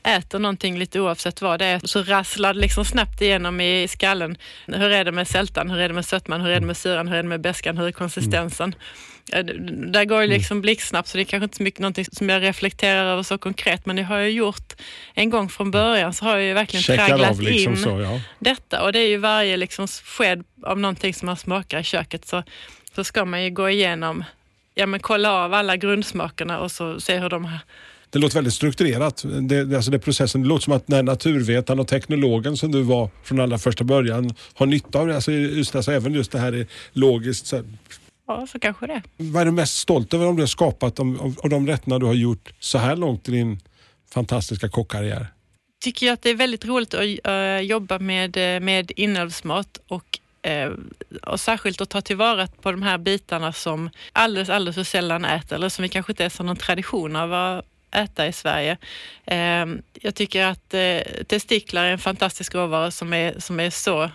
äter 0.05 0.39
någonting 0.39 0.79
lite 0.79 1.01
oavsett 1.01 1.43
vad 1.43 1.59
det 1.59 1.65
är 1.65 1.81
så 1.85 2.03
rasslar 2.03 2.55
det 2.55 2.61
liksom 2.61 2.85
snabbt 2.85 3.21
igenom 3.21 3.61
i 3.61 3.89
skallen. 3.89 4.37
Hur 4.67 4.91
är 4.91 5.05
det 5.05 5.13
med 5.13 5.29
sältan? 5.29 5.71
Hur 5.71 5.81
är 5.81 5.89
det 5.89 5.95
med 5.95 6.07
sötman? 6.07 6.41
Hur 6.41 6.51
är 6.51 6.61
det 6.61 6.67
med 6.67 6.77
syran? 6.77 7.09
Hur 7.09 7.17
är 7.17 7.23
det 7.23 7.29
med 7.29 7.41
beskan? 7.41 7.79
Hur 7.79 7.87
är 7.87 7.93
konsistensen? 7.93 8.65
Mm. 8.65 9.93
Där 9.93 10.05
går 10.05 10.21
det 10.21 10.27
liksom 10.27 10.61
blixtsnabbt 10.61 11.09
så 11.09 11.17
det 11.17 11.23
är 11.23 11.25
kanske 11.25 11.45
inte 11.45 11.57
så 11.57 11.63
mycket 11.63 11.81
någonting 11.81 12.05
som 12.13 12.29
jag 12.29 12.43
reflekterar 12.43 13.05
över 13.05 13.23
så 13.23 13.39
konkret 13.39 13.87
men 13.87 13.97
det 13.97 14.03
har 14.03 14.19
jag 14.19 14.31
gjort 14.31 14.73
en 15.15 15.31
gång 15.31 15.49
från 15.49 15.71
början 15.71 16.13
så 16.13 16.25
har 16.25 16.37
jag 16.37 16.45
ju 16.45 16.53
verkligen 16.53 16.83
Checkar 16.83 17.07
tragglat 17.07 17.39
liksom 17.39 17.73
in 17.73 17.79
så, 17.79 18.01
ja. 18.01 18.21
detta 18.39 18.83
och 18.83 18.93
det 18.93 18.99
är 18.99 19.09
ju 19.09 19.17
varje 19.17 19.57
liksom 19.57 19.87
sked 19.89 20.45
av 20.63 20.79
någonting 20.79 21.15
som 21.15 21.27
man 21.27 21.37
smakar 21.37 21.79
i 21.81 21.85
köket 21.85 22.27
så, 22.27 22.43
så 22.95 23.05
ska 23.05 23.25
man 23.25 23.45
ju 23.45 23.51
gå 23.51 23.71
igenom, 23.71 24.25
ja 24.75 24.87
men 24.87 25.01
kolla 25.01 25.33
av 25.33 25.55
alla 25.55 25.77
grundsmakerna 25.77 26.61
och 26.61 26.73
så 26.73 27.01
se 27.01 27.19
hur 27.19 27.29
de 27.29 27.45
här 27.45 27.61
det 28.13 28.19
låter 28.19 28.35
väldigt 28.35 28.55
strukturerat. 28.55 29.25
Det, 29.41 29.77
alltså 29.77 29.91
det 29.91 29.99
processen. 29.99 30.43
Det 30.43 30.49
låter 30.49 30.65
som 30.65 30.73
att 30.73 30.89
när 30.89 31.03
naturvetaren 31.03 31.81
och 31.81 31.89
teknologen 31.89 32.57
som 32.57 32.73
du 32.73 32.83
var 32.83 33.11
från 33.23 33.41
allra 33.41 33.59
första 33.59 33.85
början 33.85 34.35
har 34.55 34.67
nytta 34.67 34.99
av 34.99 35.07
det. 35.07 35.15
Alltså 35.15 35.33
just, 35.33 35.75
alltså 35.75 35.93
även 35.93 36.15
just 36.15 36.33
det 36.33 36.39
här 36.39 36.53
är 36.53 36.67
logiskt. 36.93 37.47
Så 37.47 37.63
Ja, 38.27 38.47
så 38.47 38.59
kanske 38.59 38.87
det. 38.87 39.03
Vad 39.17 39.41
är 39.41 39.45
du 39.45 39.53
mest 39.53 39.79
stolt 39.79 40.15
över 40.15 40.27
om 40.27 40.37
du 40.37 40.43
har 40.43 40.47
skapat 40.47 41.01
av, 41.01 41.37
av 41.43 41.51
de 41.51 41.67
rätterna 41.67 41.99
du 41.99 42.07
har 42.07 42.15
gjort 42.15 42.53
så 42.59 42.79
här 42.79 42.97
långt 42.97 43.29
i 43.29 43.33
din 43.33 43.61
fantastiska 44.11 44.69
kockkarriär? 44.69 45.27
tycker 45.83 46.07
jag 46.07 46.15
att 46.15 46.23
det 46.23 46.31
är 46.31 46.35
väldigt 46.35 46.65
roligt 46.65 46.95
att 46.95 47.29
uh, 47.29 47.61
jobba 47.61 47.99
med, 47.99 48.37
eh, 48.37 48.61
med 48.61 48.93
inälvsmat 48.97 49.81
och, 49.89 50.19
uh, 50.49 50.73
och 51.23 51.41
särskilt 51.41 51.81
att 51.81 51.91
ta 51.91 52.01
tillvara 52.01 52.47
på 52.47 52.73
de 52.73 52.83
här 52.83 52.99
bitarna 52.99 53.53
som 53.53 53.91
alldeles, 54.13 54.49
alldeles 54.49 54.75
för 54.75 54.85
sällan 54.85 55.25
äter 55.25 55.57
eller 55.57 55.69
som 55.69 55.83
vi 55.83 55.89
kanske 55.89 56.13
inte 56.13 56.23
ens 56.23 56.39
har 56.39 56.45
någon 56.45 56.57
tradition 56.57 57.17
av 57.17 57.33
att 57.33 57.65
äta 57.93 58.27
i 58.27 58.33
Sverige. 58.33 58.77
Uh, 59.33 59.77
jag 59.93 60.15
tycker 60.15 60.45
att 60.45 60.75
testiklar 61.29 61.85
är 61.85 61.93
en 61.93 61.99
fantastisk 61.99 62.55
råvara 62.55 62.91
som 62.91 63.13
är, 63.13 63.35
som 63.39 63.61
är 63.61 63.71
så 63.71 64.11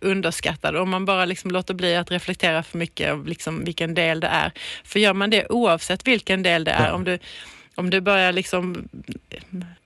underskattad. 0.00 0.76
Om 0.76 0.90
man 0.90 1.04
bara 1.04 1.24
liksom 1.24 1.50
låter 1.50 1.74
bli 1.74 1.96
att 1.96 2.10
reflektera 2.10 2.62
för 2.62 2.78
mycket 2.78 3.12
om 3.12 3.26
liksom 3.26 3.64
vilken 3.64 3.94
del 3.94 4.20
det 4.20 4.26
är. 4.26 4.52
För 4.84 5.00
gör 5.00 5.14
man 5.14 5.30
det 5.30 5.46
oavsett 5.48 6.06
vilken 6.06 6.42
del 6.42 6.64
det 6.64 6.70
är, 6.70 6.92
om 6.92 7.04
du 7.04 7.18
om 7.74 7.90
du 7.90 8.00
börjar 8.00 8.32
liksom 8.32 8.88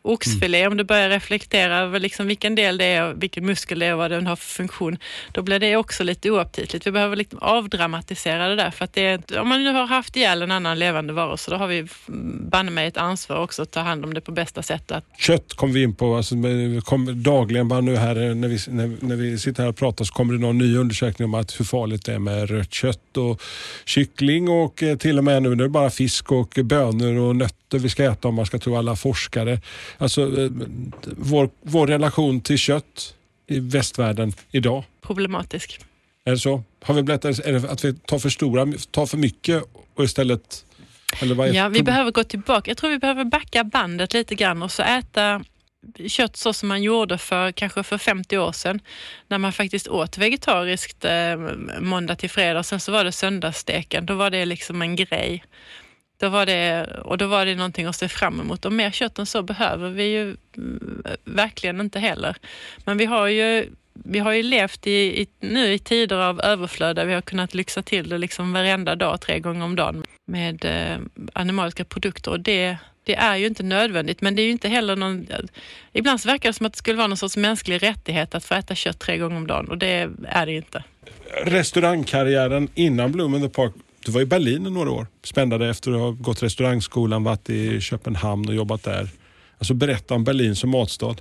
oxfilé, 0.06 0.58
mm. 0.58 0.72
om 0.72 0.76
du 0.76 0.84
börjar 0.84 1.08
reflektera 1.08 1.78
över 1.78 2.00
liksom 2.00 2.26
vilken 2.26 2.54
del 2.54 2.78
det 2.78 2.84
är, 2.84 3.14
vilken 3.14 3.46
muskel 3.46 3.78
det 3.78 3.86
är 3.86 3.92
och 3.92 3.98
vad 3.98 4.10
den 4.10 4.26
har 4.26 4.36
för 4.36 4.46
funktion, 4.46 4.98
då 5.32 5.42
blir 5.42 5.58
det 5.58 5.76
också 5.76 6.04
lite 6.04 6.30
oaptitligt. 6.30 6.86
Vi 6.86 6.90
behöver 6.90 7.16
liksom 7.16 7.38
avdramatisera 7.42 8.48
det 8.48 8.56
där 8.56 8.70
för 8.70 8.84
att 8.84 8.92
det 8.92 9.06
är, 9.06 9.38
om 9.38 9.48
man 9.48 9.64
nu 9.64 9.72
har 9.72 9.86
haft 9.86 10.16
ihjäl 10.16 10.42
en 10.42 10.50
annan 10.50 10.78
levande 10.78 11.12
varelse, 11.12 11.50
då 11.50 11.56
har 11.56 11.66
vi 11.66 11.86
banne 12.50 12.70
mig 12.70 12.86
ett 12.86 12.96
ansvar 12.96 13.36
också 13.36 13.62
att 13.62 13.70
ta 13.70 13.80
hand 13.80 14.04
om 14.04 14.14
det 14.14 14.20
på 14.20 14.32
bästa 14.32 14.62
sätt. 14.62 14.92
Att... 14.92 15.04
Kött 15.18 15.54
kom 15.54 15.72
vi 15.72 15.82
in 15.82 15.94
på, 15.94 16.16
alltså, 16.16 16.34
kom 16.84 17.22
dagligen 17.22 17.68
bara 17.68 17.80
nu 17.80 17.96
här 17.96 18.34
när 18.34 18.48
vi, 18.48 18.58
när, 18.68 19.06
när 19.06 19.16
vi 19.16 19.38
sitter 19.38 19.62
här 19.62 19.70
och 19.70 19.76
pratar 19.76 20.04
så 20.04 20.12
kommer 20.12 20.34
det 20.34 20.40
någon 20.40 20.58
ny 20.58 20.76
undersökning 20.76 21.26
om 21.26 21.34
att 21.34 21.60
hur 21.60 21.64
farligt 21.64 22.04
det 22.04 22.12
är 22.12 22.18
med 22.18 22.50
rött 22.50 22.72
kött 22.74 23.16
och 23.16 23.42
kyckling 23.84 24.48
och 24.48 24.82
eh, 24.82 24.96
till 24.96 25.18
och 25.18 25.24
med 25.24 25.42
nu 25.42 25.54
det 25.54 25.64
är 25.64 25.68
bara 25.68 25.90
fisk 25.90 26.32
och 26.32 26.58
bönor 26.64 27.16
och 27.16 27.36
nötter 27.36 27.78
vi 27.78 27.88
ska 27.88 28.04
äta 28.04 28.28
om 28.28 28.34
man 28.34 28.46
ska 28.46 28.58
tro 28.58 28.76
alla 28.76 28.96
forskare. 28.96 29.60
Alltså 29.98 30.40
eh, 30.40 30.50
vår, 31.16 31.50
vår 31.62 31.86
relation 31.86 32.40
till 32.40 32.58
kött 32.58 33.14
i 33.46 33.60
västvärlden 33.60 34.32
idag. 34.50 34.84
Problematisk. 35.00 35.80
Är 36.24 36.30
det 36.30 36.38
så? 36.38 36.62
Har 36.82 36.94
vi 36.94 37.02
blivit, 37.02 37.24
är 37.24 37.52
det 37.52 37.70
att 37.70 37.84
vi 37.84 37.94
tar 37.94 38.18
för 38.18 38.28
stora, 38.28 38.66
tar 38.90 39.06
för 39.06 39.16
mycket 39.16 39.62
och 39.94 40.04
istället 40.04 40.64
ja, 41.54 41.68
vi 41.68 41.82
behöver 41.82 42.10
gå 42.10 42.24
tillbaka. 42.24 42.70
Jag 42.70 42.78
tror 42.78 42.90
vi 42.90 42.98
behöver 42.98 43.24
backa 43.24 43.64
bandet 43.64 44.12
lite 44.14 44.34
grann 44.34 44.62
och 44.62 44.72
så 44.72 44.82
äta 44.82 45.44
kött 46.06 46.36
så 46.36 46.52
som 46.52 46.68
man 46.68 46.82
gjorde 46.82 47.18
för 47.18 47.52
kanske 47.52 47.82
för 47.82 47.98
50 47.98 48.38
år 48.38 48.52
sedan 48.52 48.80
när 49.28 49.38
man 49.38 49.52
faktiskt 49.52 49.88
åt 49.88 50.18
vegetariskt 50.18 51.04
eh, 51.04 51.36
måndag 51.80 52.16
till 52.16 52.30
fredag. 52.30 52.62
Sen 52.62 52.80
så 52.80 52.92
var 52.92 53.04
det 53.04 53.12
söndagssteken. 53.12 54.06
Då 54.06 54.14
var 54.14 54.30
det 54.30 54.44
liksom 54.44 54.82
en 54.82 54.96
grej. 54.96 55.44
Då 56.18 56.28
var 56.28 56.46
det, 56.46 56.86
och 57.04 57.18
då 57.18 57.26
var 57.26 57.46
det 57.46 57.54
någonting 57.54 57.86
att 57.86 57.96
se 57.96 58.08
fram 58.08 58.40
emot. 58.40 58.64
Och 58.64 58.72
mer 58.72 58.90
kött 58.90 59.18
än 59.18 59.26
så 59.26 59.42
behöver 59.42 59.90
vi 59.90 60.04
ju 60.04 60.36
mm, 60.56 61.02
verkligen 61.24 61.80
inte 61.80 61.98
heller. 61.98 62.36
Men 62.84 62.98
vi 62.98 63.04
har 63.04 63.26
ju, 63.26 63.70
vi 63.92 64.18
har 64.18 64.32
ju 64.32 64.42
levt 64.42 64.86
i, 64.86 65.22
i, 65.22 65.26
nu 65.40 65.72
i 65.72 65.78
tider 65.78 66.16
av 66.16 66.40
överflöd 66.40 66.96
där 66.96 67.04
vi 67.04 67.14
har 67.14 67.20
kunnat 67.20 67.54
lyxa 67.54 67.82
till 67.82 68.08
det 68.08 68.18
liksom 68.18 68.52
varenda 68.52 68.96
dag, 68.96 69.20
tre 69.20 69.38
gånger 69.38 69.64
om 69.64 69.76
dagen 69.76 70.02
med 70.24 70.64
eh, 70.64 70.98
animaliska 71.32 71.84
produkter. 71.84 72.30
Och 72.30 72.40
det, 72.40 72.76
det 73.04 73.14
är 73.14 73.36
ju 73.36 73.46
inte 73.46 73.62
nödvändigt, 73.62 74.20
men 74.20 74.36
det 74.36 74.42
är 74.42 74.44
ju 74.44 74.50
inte 74.50 74.68
heller 74.68 74.96
någon... 74.96 75.26
Ibland 75.92 76.20
så 76.20 76.28
verkar 76.28 76.48
det 76.48 76.52
som 76.52 76.66
att 76.66 76.72
det 76.72 76.78
skulle 76.78 76.96
vara 76.96 77.06
någon 77.06 77.16
sorts 77.16 77.36
mänsklig 77.36 77.82
rättighet 77.82 78.34
att 78.34 78.44
få 78.44 78.54
äta 78.54 78.74
kött 78.74 78.98
tre 78.98 79.18
gånger 79.18 79.36
om 79.36 79.46
dagen 79.46 79.68
och 79.68 79.78
det 79.78 80.10
är 80.28 80.46
det 80.46 80.52
inte. 80.52 80.84
Restaurangkarriären 81.44 82.68
innan 82.74 83.12
Bloom 83.12 83.34
in 83.34 83.42
the 83.42 83.48
Park 83.48 83.72
du 84.06 84.12
var 84.12 84.20
i 84.20 84.26
Berlin 84.26 84.66
i 84.66 84.70
några 84.70 84.90
år. 84.90 85.06
Spännande 85.22 85.68
efter 85.68 85.92
att 85.92 85.98
ha 85.98 86.10
gått 86.10 86.42
restaurangskolan, 86.42 87.24
varit 87.24 87.50
i 87.50 87.80
Köpenhamn 87.80 88.48
och 88.48 88.54
jobbat 88.54 88.82
där. 88.82 89.08
Alltså 89.58 89.74
berätta 89.74 90.14
om 90.14 90.24
Berlin 90.24 90.56
som 90.56 90.70
matstad. 90.70 91.16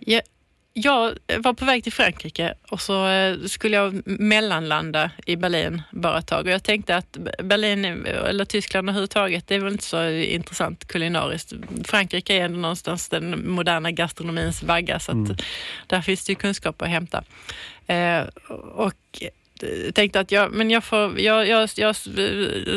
Ja, 0.00 0.20
jag 0.72 1.18
var 1.38 1.54
på 1.54 1.64
väg 1.64 1.82
till 1.82 1.92
Frankrike 1.92 2.54
och 2.70 2.80
så 2.80 3.08
eh, 3.08 3.38
skulle 3.46 3.76
jag 3.76 4.02
mellanlanda 4.06 5.10
i 5.26 5.36
Berlin 5.36 5.82
bara 5.90 6.18
ett 6.18 6.26
tag 6.26 6.46
och 6.46 6.52
jag 6.52 6.62
tänkte 6.62 6.96
att 6.96 7.16
Berlin 7.42 7.84
eller 7.84 8.44
Tyskland 8.44 8.88
överhuvudtaget, 8.88 9.48
det 9.48 9.54
är 9.54 9.58
väl 9.58 9.72
inte 9.72 9.84
så 9.84 10.08
intressant 10.10 10.84
kulinariskt. 10.84 11.52
Frankrike 11.84 12.34
är 12.34 12.48
någonstans 12.48 13.08
den 13.08 13.50
moderna 13.50 13.90
gastronomins 13.90 14.62
vagga 14.62 15.00
så 15.00 15.10
att 15.10 15.16
mm. 15.16 15.36
där 15.86 16.02
finns 16.02 16.24
det 16.24 16.32
ju 16.32 16.36
kunskap 16.36 16.82
att 16.82 16.88
hämta. 16.88 17.24
Eh, 17.86 18.22
och 18.74 19.22
tänkte 19.94 20.20
att 20.20 20.32
jag, 20.32 20.52
men 20.52 20.70
jag, 20.70 20.84
får, 20.84 21.20
jag, 21.20 21.48
jag, 21.48 21.68
jag 21.76 21.96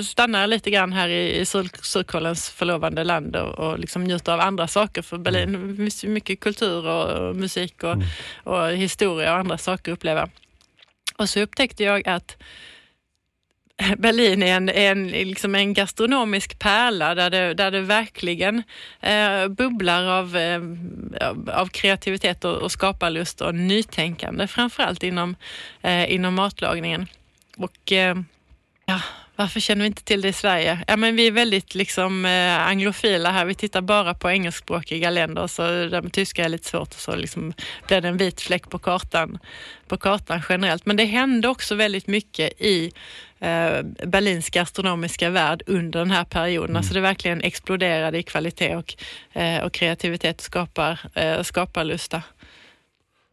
stannar 0.06 0.48
lite 0.48 0.72
grann 0.72 0.94
här 0.94 1.10
i, 1.10 1.40
i 1.40 1.46
Surkollens 1.46 2.50
förlovande 2.50 3.04
land 3.04 3.36
och, 3.36 3.60
och 3.60 3.80
liksom 3.80 4.04
njuter 4.04 4.32
av 4.32 4.40
andra 4.40 4.68
saker. 4.68 5.02
För 5.02 5.18
Berlin 5.18 5.56
mm. 5.56 5.78
finns 5.78 6.04
ju 6.04 6.10
mycket 6.10 6.40
kultur 6.40 6.88
och 6.88 7.36
musik 7.36 7.84
och, 7.84 7.94
mm. 7.94 8.08
och 8.44 8.72
historia 8.72 9.34
och 9.34 9.40
andra 9.40 9.58
saker 9.58 9.92
att 9.92 9.98
uppleva. 9.98 10.30
Och 11.18 11.30
så 11.30 11.40
upptäckte 11.40 11.84
jag 11.84 12.08
att 12.08 12.38
Berlin 13.98 14.44
är 14.44 14.58
en, 14.58 14.70
en, 14.70 15.08
liksom 15.08 15.56
en 15.56 15.74
gastronomisk 15.74 16.60
pärla 16.60 17.16
där 17.16 17.30
det, 17.30 17.54
där 17.54 17.72
det 17.72 17.82
verkligen 17.82 18.64
eh, 19.02 19.48
bubblar 19.48 20.04
av, 20.04 20.38
eh, 20.38 20.62
av 21.54 21.68
kreativitet 21.68 22.46
och, 22.46 22.56
och 22.56 22.72
skaparlust 22.72 23.42
och 23.42 23.56
nytänkande, 23.56 24.48
framförallt 24.48 25.04
inom, 25.04 25.36
eh, 25.82 26.14
inom 26.14 26.34
matlagningen. 26.34 27.08
Och 27.58 27.92
eh, 27.92 28.16
ja, 28.86 29.02
varför 29.36 29.60
känner 29.60 29.82
vi 29.82 29.88
inte 29.88 30.04
till 30.04 30.22
det 30.22 30.28
i 30.28 30.34
Sverige? 30.34 30.80
Ja, 30.88 30.96
men 30.96 31.16
vi 31.16 31.28
är 31.28 31.32
väldigt 31.32 31.76
liksom, 31.76 32.26
eh, 32.26 32.68
anglofila 32.68 33.32
här. 33.32 33.46
Vi 33.46 33.56
tittar 33.56 33.82
bara 33.82 34.14
på 34.14 34.30
engelskspråkiga 34.30 35.10
länder, 35.10 35.48
så 35.48 35.62
där 35.62 36.10
tyska 36.10 36.46
är 36.46 36.50
lite 36.50 36.68
svårt 36.68 36.88
och 36.88 37.00
så 37.00 37.16
liksom 37.16 37.54
blir 37.88 38.02
det 38.02 38.08
en 38.08 38.18
vit 38.18 38.42
fläck 38.42 38.70
på 38.70 38.80
kartan, 38.80 39.38
på 39.88 39.98
kartan 39.98 40.42
generellt. 40.50 40.86
Men 40.86 40.98
det 40.98 41.06
hände 41.06 41.48
också 41.48 41.76
väldigt 41.76 42.08
mycket 42.08 42.62
i 42.62 42.92
eh, 43.40 43.82
Berlins 44.08 44.50
gastronomiska 44.50 45.30
värld 45.30 45.64
under 45.68 46.00
den 46.00 46.12
här 46.12 46.26
perioden. 46.26 46.70
Mm. 46.70 46.78
Alltså 46.78 46.94
det 46.94 47.02
verkligen 47.02 47.42
exploderade 47.42 48.18
i 48.18 48.24
kvalitet 48.24 48.76
och, 48.76 48.96
eh, 49.42 49.64
och 49.64 49.74
kreativitet 49.74 50.38
och 50.38 50.44
skapar, 50.44 51.00
eh, 51.14 51.44
skaparlusta. 51.44 52.22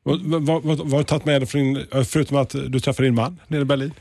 Vad, 0.04 0.20
har 0.22 0.98
du 0.98 1.04
tagit 1.04 1.24
med 1.24 1.40
dig, 1.40 1.48
från, 1.48 1.86
förutom 2.04 2.36
att 2.36 2.50
du 2.50 2.80
träffade 2.80 3.06
din 3.06 3.14
man 3.14 3.40
nere 3.48 3.62
i 3.62 3.64
Berlin? 3.64 3.92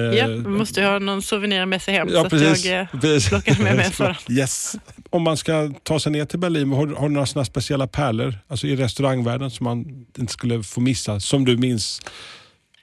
Ja, 0.00 0.28
man 0.28 0.52
måste 0.52 0.80
ju 0.80 0.86
ha 0.86 0.98
någon 0.98 1.22
souvenir 1.22 1.66
med 1.66 1.82
sig 1.82 1.94
hem 1.94 2.08
ja, 2.10 2.22
så 2.22 2.30
precis, 2.30 2.66
att 2.66 2.70
jag 2.70 3.14
eh, 3.14 3.20
plockar 3.28 3.62
med 3.62 3.76
mig 3.76 3.86
en 3.86 3.92
sådan. 3.92 4.14
Yes. 4.30 4.76
Om 5.10 5.22
man 5.22 5.36
ska 5.36 5.70
ta 5.82 6.00
sig 6.00 6.12
ner 6.12 6.24
till 6.24 6.38
Berlin, 6.38 6.72
har, 6.72 6.86
har 6.86 7.08
du 7.08 7.14
några 7.14 7.26
sådana 7.26 7.44
speciella 7.44 7.86
pärlor 7.86 8.34
alltså 8.48 8.66
i 8.66 8.76
restaurangvärlden 8.76 9.50
som 9.50 9.64
man 9.64 10.06
inte 10.18 10.32
skulle 10.32 10.62
få 10.62 10.80
missa, 10.80 11.20
som 11.20 11.44
du 11.44 11.56
minns? 11.56 12.00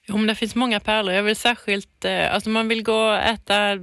Jo, 0.05 0.17
men 0.17 0.27
det 0.27 0.35
finns 0.35 0.55
många 0.55 0.79
pärlor. 0.79 1.13
Jag 1.13 1.23
vill 1.23 1.35
särskilt, 1.35 2.05
eh, 2.05 2.33
alltså 2.33 2.49
man 2.49 2.67
vill 2.67 2.83
gå 2.83 2.95
och 2.95 3.17
äta 3.17 3.71
eh, 3.71 3.77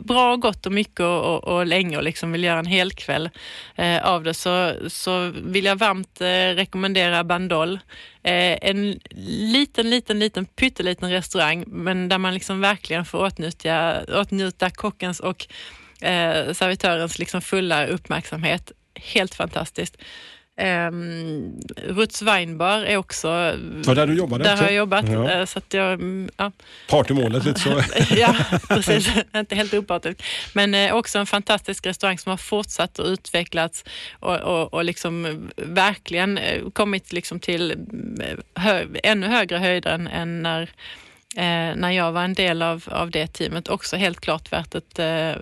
bra 0.00 0.20
bra, 0.20 0.36
gott 0.36 0.66
och 0.66 0.72
mycket 0.72 1.00
och, 1.00 1.24
och, 1.24 1.44
och 1.44 1.66
länge 1.66 1.96
och 1.96 2.02
liksom 2.02 2.32
vill 2.32 2.44
göra 2.44 2.58
en 2.58 2.66
hel 2.66 2.92
kväll 2.92 3.30
eh, 3.76 4.04
av 4.04 4.24
det 4.24 4.34
så, 4.34 4.74
så 4.88 5.32
vill 5.44 5.64
jag 5.64 5.76
varmt 5.76 6.20
eh, 6.20 6.54
rekommendera 6.56 7.24
Bandol. 7.24 7.78
Eh, 8.22 8.58
en 8.62 9.00
liten, 9.52 9.90
liten, 9.90 10.18
liten 10.18 10.46
pytteliten 10.46 11.10
restaurang 11.10 11.64
men 11.66 12.08
där 12.08 12.18
man 12.18 12.34
liksom 12.34 12.60
verkligen 12.60 13.04
får 13.04 13.18
åtnjuta, 13.18 14.04
åtnjuta 14.20 14.70
kockens 14.70 15.20
och 15.20 15.46
eh, 16.00 16.52
servitörens 16.52 17.18
liksom 17.18 17.40
fulla 17.40 17.86
uppmärksamhet. 17.86 18.72
Helt 18.94 19.34
fantastiskt. 19.34 19.96
Um, 20.60 21.60
Ruts 21.76 22.22
Weinbar 22.22 22.78
är 22.82 22.96
också... 22.96 23.28
Var 23.84 23.94
där 23.94 24.06
du 24.06 24.14
jobbade? 24.14 24.44
Där 24.44 24.52
också? 24.52 24.64
har 24.64 24.70
jag 24.70 24.76
jobbat. 24.76 25.08
Ja. 25.08 25.30
eh, 25.30 25.44
Så 25.44 25.58
att 25.58 25.74
jag, 25.74 26.00
ja. 26.36 26.52
Partymålet 26.88 27.44
lite 27.44 27.60
så. 27.60 27.82
ja, 28.16 28.34
precis. 28.68 29.08
Inte 29.36 29.54
helt 29.54 29.74
opartisk. 29.74 30.22
Men 30.52 30.74
eh, 30.74 30.94
också 30.94 31.18
en 31.18 31.26
fantastisk 31.26 31.86
restaurang 31.86 32.18
som 32.18 32.30
har 32.30 32.36
fortsatt 32.36 32.98
och 32.98 33.06
utvecklats 33.06 33.84
och, 34.20 34.36
och, 34.36 34.74
och 34.74 34.84
liksom 34.84 35.48
verkligen 35.56 36.38
eh, 36.38 36.70
kommit 36.72 37.12
liksom 37.12 37.40
till 37.40 37.74
hö, 38.54 38.86
ännu 39.02 39.26
högre 39.26 39.58
höjder 39.58 39.90
än, 39.90 40.06
än 40.08 40.42
när, 40.42 40.62
eh, 41.36 41.76
när 41.76 41.90
jag 41.90 42.12
var 42.12 42.24
en 42.24 42.34
del 42.34 42.62
av, 42.62 42.84
av 42.90 43.10
det 43.10 43.26
teamet. 43.26 43.68
Också 43.68 43.96
helt 43.96 44.20
klart 44.20 44.52
värt 44.52 44.74
ett 44.74 44.98
eh, 44.98 45.32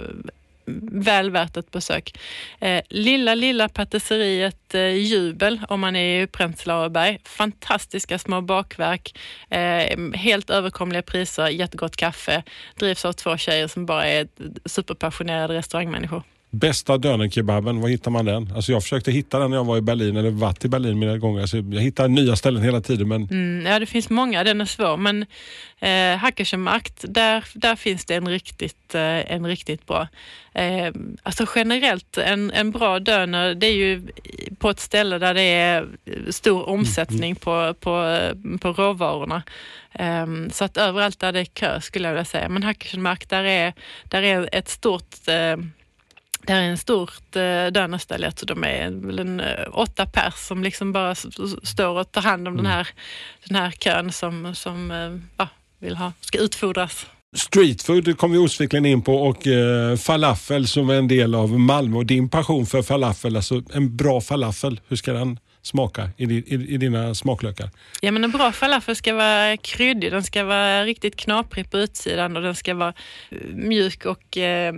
väl 0.93 1.31
värt 1.31 1.57
ett 1.57 1.71
besök. 1.71 2.19
Eh, 2.61 2.83
lilla, 2.89 3.35
lilla 3.35 3.69
patisseriet 3.69 4.75
eh, 4.75 4.95
Jubel 4.95 5.61
om 5.69 5.81
man 5.81 5.97
är 5.97 6.23
i 6.23 6.27
Prenzlauerberg. 6.27 7.19
Fantastiska 7.25 8.19
små 8.19 8.41
bakverk, 8.41 9.19
eh, 9.51 9.99
helt 10.15 10.51
överkomliga 10.51 11.03
priser, 11.03 11.49
jättegott 11.49 11.97
kaffe. 11.97 12.43
Drivs 12.79 13.05
av 13.05 13.13
två 13.13 13.37
tjejer 13.37 13.67
som 13.67 13.87
bara 13.87 14.07
är 14.07 14.29
superpassionerade 14.65 15.55
restaurangmänniskor. 15.55 16.23
Bästa 16.51 16.99
dönerkebaben, 16.99 17.81
var 17.81 17.89
hittar 17.89 18.11
man 18.11 18.25
den? 18.25 18.53
Alltså 18.57 18.73
jag 18.73 18.83
försökte 18.83 19.13
hitta 19.13 19.39
den 19.39 19.51
när 19.51 19.57
jag 19.57 19.65
var 19.65 19.77
i 19.77 19.81
Berlin, 19.81 20.17
eller 20.17 20.31
varit 20.31 20.65
i 20.65 20.69
Berlin 20.69 20.99
mina 20.99 21.19
gånger. 21.19 21.41
Alltså 21.41 21.57
jag 21.57 21.81
hittar 21.81 22.09
nya 22.09 22.37
ställen 22.37 22.63
hela 22.63 22.81
tiden. 22.81 23.09
Men 23.09 23.29
Mm, 23.31 23.67
ja, 23.67 23.79
det 23.79 23.87
finns 23.87 24.11
många, 24.11 24.45
den 24.45 24.61
är 24.61 24.65
svår, 24.65 24.97
men 24.97 25.27
eh, 25.79 26.19
Hackersemarkt, 26.19 27.05
där, 27.09 27.45
där 27.55 27.77
finns 27.77 28.05
det 28.05 28.15
en 28.15 28.29
riktigt, 28.29 28.95
eh, 28.95 29.33
en 29.33 29.47
riktigt 29.47 29.87
bra. 29.87 30.09
Eh, 30.55 30.93
alltså 31.23 31.47
generellt, 31.55 32.19
en, 32.19 32.51
en 32.51 32.71
bra 32.71 32.99
döner, 32.99 33.55
det 33.55 33.67
är 33.67 33.75
ju 33.75 34.09
på 34.59 34.71
ett 34.71 34.81
ställe 34.81 35.19
där 35.19 35.35
det 35.35 35.43
är 35.43 35.89
stor 36.31 36.69
omsättning 36.69 37.37
på, 37.37 37.75
på, 37.81 38.21
på 38.61 38.73
råvarorna. 38.73 39.43
Um, 39.99 40.51
så 40.51 40.65
att 40.65 40.77
överallt 40.77 41.19
där 41.19 41.33
det 41.33 41.41
är 41.41 41.45
kö 41.45 41.81
skulle 41.81 42.09
jag 42.09 42.13
vilja 42.13 42.25
säga. 42.25 42.49
Men 42.49 42.63
Hackersemarkt, 42.63 43.31
där 43.31 43.45
är, 43.45 43.73
där 44.05 44.23
är 44.23 44.49
ett 44.53 44.69
stort 44.69 45.29
eh, 45.29 45.57
det 46.47 46.53
är 46.53 46.63
en 46.63 46.79
stort 46.79 47.37
eh, 47.37 47.67
dönerställe, 47.67 48.27
jag 48.27 48.37
tror 48.37 48.47
de 48.47 48.65
är 48.65 48.91
väl 49.07 49.19
en 49.19 49.41
eh, 49.41 49.67
åtta 49.73 50.07
pers 50.07 50.35
som 50.35 50.63
liksom 50.63 50.93
bara 50.93 51.15
står 51.63 51.99
och 51.99 52.13
tar 52.13 52.23
hand 52.23 52.49
om 52.49 52.57
den, 52.57 52.67
här, 52.67 52.89
den 53.49 53.57
här 53.57 53.71
kön 53.71 54.13
som, 54.13 54.55
som 54.55 54.91
eh, 54.91 55.19
ja, 55.37 55.49
vill 55.79 55.97
ha, 55.97 56.13
ska 56.21 56.39
utfodras. 56.39 57.07
Streetfood 57.37 58.19
kom 58.19 58.33
vi 58.33 58.39
osvikligen 58.39 58.87
in 58.87 59.03
på 59.03 59.15
och 59.15 59.47
eh, 59.47 59.97
falafel 59.97 60.69
som 60.69 60.91
är 60.91 60.95
en 60.95 61.09
del 61.09 61.35
av 61.35 61.59
Malmö 61.61 61.97
och 61.97 62.07
din 62.07 62.29
passion 62.29 62.67
för 62.67 62.83
falafel. 62.83 63.37
Alltså 63.37 63.63
en 63.73 63.97
bra 63.97 64.21
falafel, 64.21 64.81
hur 64.89 64.97
ska 64.97 65.13
den 65.13 65.39
smaka 65.63 66.11
i, 66.17 66.25
i, 66.25 66.75
i 66.75 66.77
dina 66.77 67.15
smaklökar? 67.15 67.71
Ja, 68.01 68.13
men 68.13 68.25
en 68.25 68.31
bra 68.31 68.53
falafel 68.53 68.97
ska 68.97 69.15
vara 69.15 69.57
kryddig, 69.57 70.13
den 70.13 70.23
ska 70.23 70.45
vara 70.45 70.85
riktigt 70.85 71.17
knaprig 71.17 71.71
på 71.71 71.79
utsidan 71.79 72.37
och 72.37 72.43
den 72.43 72.55
ska 72.55 72.75
vara 72.75 72.95
eh, 73.31 73.39
mjuk 73.49 74.05
och 74.05 74.37
eh, 74.37 74.75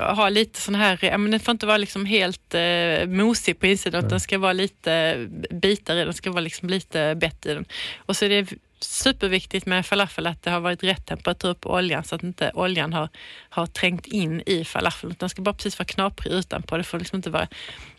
ha 0.00 0.28
lite 0.28 0.60
sån 0.60 0.74
här, 0.74 0.98
ja, 1.02 1.18
men 1.18 1.30
den 1.30 1.40
får 1.40 1.52
inte 1.52 1.66
vara 1.66 1.76
liksom 1.76 2.06
helt 2.06 2.54
eh, 2.54 3.06
mosig 3.06 3.58
på 3.58 3.66
insidan, 3.66 3.98
utan 3.98 4.10
den 4.10 4.20
ska 4.20 4.38
vara 4.38 4.52
lite 4.52 5.16
bitar 5.50 5.96
i 5.96 6.04
den, 6.04 6.14
ska 6.14 6.30
vara 6.30 6.40
liksom 6.40 6.68
lite 6.68 7.14
bett 7.14 7.46
i 7.46 7.54
den. 7.54 7.64
Och 8.06 8.16
så 8.16 8.24
är 8.24 8.28
det 8.28 8.48
superviktigt 8.84 9.66
med 9.66 9.86
falafel 9.86 10.26
att 10.26 10.42
det 10.42 10.50
har 10.50 10.60
varit 10.60 10.82
rätt 10.82 11.06
temperatur 11.06 11.54
på 11.54 11.70
oljan 11.70 12.04
så 12.04 12.14
att 12.14 12.22
inte 12.22 12.50
oljan 12.54 12.92
har, 12.92 13.08
har 13.48 13.66
trängt 13.66 14.06
in 14.06 14.42
i 14.46 14.64
falafeln, 14.64 15.14
den 15.18 15.28
ska 15.28 15.42
bara 15.42 15.54
precis 15.54 15.78
vara 15.78 15.86
knaprig 15.86 16.32
utanpå. 16.32 16.76
Det 16.76 16.84
får 16.84 16.98
liksom 16.98 17.16
inte 17.16 17.30
vara 17.30 17.48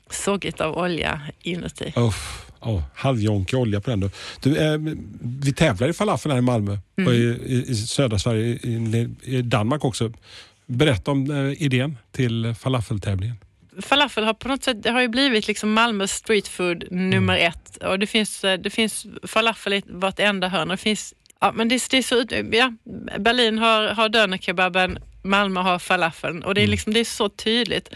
sågigt 0.10 0.62
av 0.62 0.78
olja 0.78 1.22
inuti. 1.42 1.94
Oh, 1.96 2.16
oh, 2.62 2.82
halvjonkig 2.96 3.60
olja 3.60 3.82
på 3.82 3.90
den. 3.90 4.00
Då. 4.00 4.10
Du, 4.40 4.58
eh, 4.58 4.78
vi 5.22 5.54
tävlar 5.54 5.90
i 5.90 5.94
falafel 5.94 6.32
här 6.32 6.38
i 6.38 6.42
Malmö 6.42 6.78
och 7.08 7.14
i, 7.14 7.18
i, 7.46 7.66
i 7.68 7.76
södra 7.76 8.20
Sverige, 8.20 8.46
i, 8.46 9.10
i 9.24 9.42
Danmark 9.42 9.86
också. 9.86 10.12
Berätta 10.66 11.12
om 11.12 11.32
eh, 11.32 11.64
idén 11.64 11.98
till 12.12 12.56
falafeltävlingen. 12.60 13.36
falafel 13.82 14.24
har 14.24 14.34
på 14.34 14.48
något 14.48 14.64
sätt 14.64 14.84
det 14.84 14.92
har 14.92 15.02
ju 15.02 15.08
blivit 15.08 15.48
liksom 15.48 15.74
Malmös 15.74 16.12
street 16.12 16.48
food 16.48 16.84
nummer 16.92 17.38
ett. 17.38 17.78
Och 17.78 18.00
det 18.00 18.08
finns, 18.08 18.44
eh, 18.44 18.60
det 18.60 18.70
finns 18.70 19.06
falafel 19.24 19.74
i 19.74 19.84
vartenda 19.88 20.48
hörn. 20.48 20.68
Det 20.68 20.78
finns, 20.78 21.14
ja, 21.42 21.52
men 21.52 21.70
det, 21.70 21.88
det 21.90 21.98
är 21.98 22.02
så, 22.02 22.16
ut- 22.16 22.32
ja, 22.52 22.74
Berlin 23.20 23.58
har, 23.58 23.88
har 23.88 24.10
dönerkebaben, 24.10 24.98
Malmö 25.24 25.60
har 25.62 25.80
falafeln. 25.80 26.44
Och 26.44 26.56
det 26.56 26.62
är, 26.64 26.68
liksom, 26.68 26.94
det 26.94 27.00
är 27.00 27.06
så 27.06 27.30
tydligt. 27.30 27.90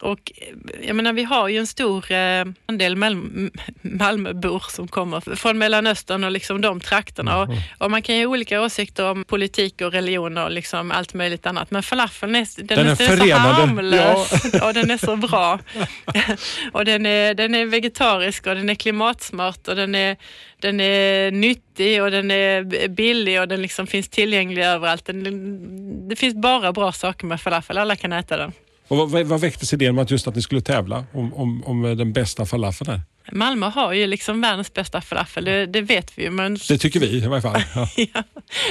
Och 0.00 0.32
eh, 0.36 0.86
jag 0.86 0.96
menar, 0.96 1.12
vi 1.12 1.22
har 1.22 1.48
ju 1.48 1.58
en 1.58 1.66
stor 1.66 2.12
eh, 2.12 2.44
andel 2.66 2.96
Mal- 2.96 3.50
Malmöbor 3.82 4.64
som 4.68 4.88
kommer 4.88 5.36
från 5.36 5.58
Mellanöstern 5.58 6.24
och 6.24 6.30
liksom 6.30 6.60
de 6.60 6.80
trakterna. 6.80 7.42
Och, 7.42 7.48
och 7.78 7.90
man 7.90 8.02
kan 8.02 8.16
ju 8.16 8.26
ha 8.26 8.32
olika 8.32 8.62
åsikter 8.62 9.10
om 9.10 9.24
politik 9.24 9.80
och 9.80 9.92
religion 9.92 10.38
och 10.38 10.50
liksom 10.50 10.90
allt 10.90 11.14
möjligt 11.14 11.46
annat. 11.46 11.70
Men 11.70 11.82
falafeln 11.82 12.36
är, 12.36 12.46
den 12.56 12.66
Den 12.66 12.86
är 12.86 12.90
är, 12.90 13.16
så 13.16 13.34
harmlös 13.36 14.44
och 14.62 14.74
den 14.74 14.90
är 14.90 14.98
så 14.98 15.16
bra. 15.16 15.58
och 16.72 16.84
den 16.84 17.06
är, 17.06 17.34
den 17.34 17.54
är 17.54 17.66
vegetarisk 17.66 18.46
och 18.46 18.54
den 18.54 18.70
är 18.70 18.74
klimatsmart 18.74 19.68
och 19.68 19.76
den 19.76 19.94
är, 19.94 20.16
den 20.60 20.80
är 20.80 21.30
nyttig 21.30 22.02
och 22.02 22.10
den 22.10 22.30
är 22.30 22.88
billig 22.88 23.40
och 23.40 23.48
den 23.48 23.62
liksom 23.62 23.86
finns 23.86 24.08
tillgänglig 24.08 24.64
överallt. 24.64 25.04
Den, 25.04 26.08
det 26.08 26.16
finns 26.16 26.34
bara 26.34 26.72
bra 26.72 26.92
saker 26.92 27.26
med 27.26 27.40
falafel, 27.40 27.78
alla 27.78 27.96
kan 27.96 28.12
äta 28.12 28.36
den. 28.36 28.52
Och 28.88 28.96
vad, 29.10 29.26
vad- 29.26 29.40
väcktes 29.40 29.72
idén 29.72 29.94
med 29.94 30.02
att 30.02 30.10
just 30.10 30.26
att 30.28 30.36
ni 30.36 30.42
skulle 30.42 30.60
tävla 30.60 31.04
om, 31.12 31.34
om, 31.34 31.64
om 31.64 31.82
den 31.82 32.12
bästa 32.12 32.46
falafeln 32.46 32.90
här? 32.90 33.00
Malmö 33.32 33.66
har 33.66 33.92
ju 33.92 34.06
liksom 34.06 34.40
världens 34.40 34.74
bästa 34.74 35.00
falafel, 35.00 35.44
det, 35.44 35.66
det 35.66 35.80
vet 35.82 36.18
vi 36.18 36.22
ju. 36.22 36.30
Men 36.30 36.58
Det 36.68 36.78
tycker 36.78 37.00
vi 37.00 37.06
i 37.06 37.20
varje 37.26 37.42
fall. 37.42 37.62
Ja. 37.74 37.88
ja, 38.14 38.22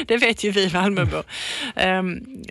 det 0.08 0.17
vet 0.17 0.43
ju 0.43 0.52
vi 0.52 0.69
Malmöbor. 0.73 1.23
Um, 1.76 2.43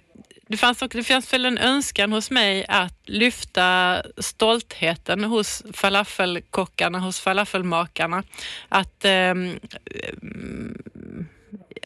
det 0.48 0.56
fanns, 0.56 0.82
också, 0.82 0.98
det 0.98 1.04
fanns 1.04 1.32
väl 1.32 1.44
en 1.44 1.58
önskan 1.58 2.12
hos 2.12 2.30
mig 2.30 2.64
att 2.68 2.98
lyfta 3.06 4.02
stoltheten 4.18 5.24
hos 5.24 5.62
falafelkockarna, 5.72 6.98
hos 6.98 7.20
falafelmakarna. 7.20 8.22
Att, 8.68 9.04
ehm, 9.04 9.58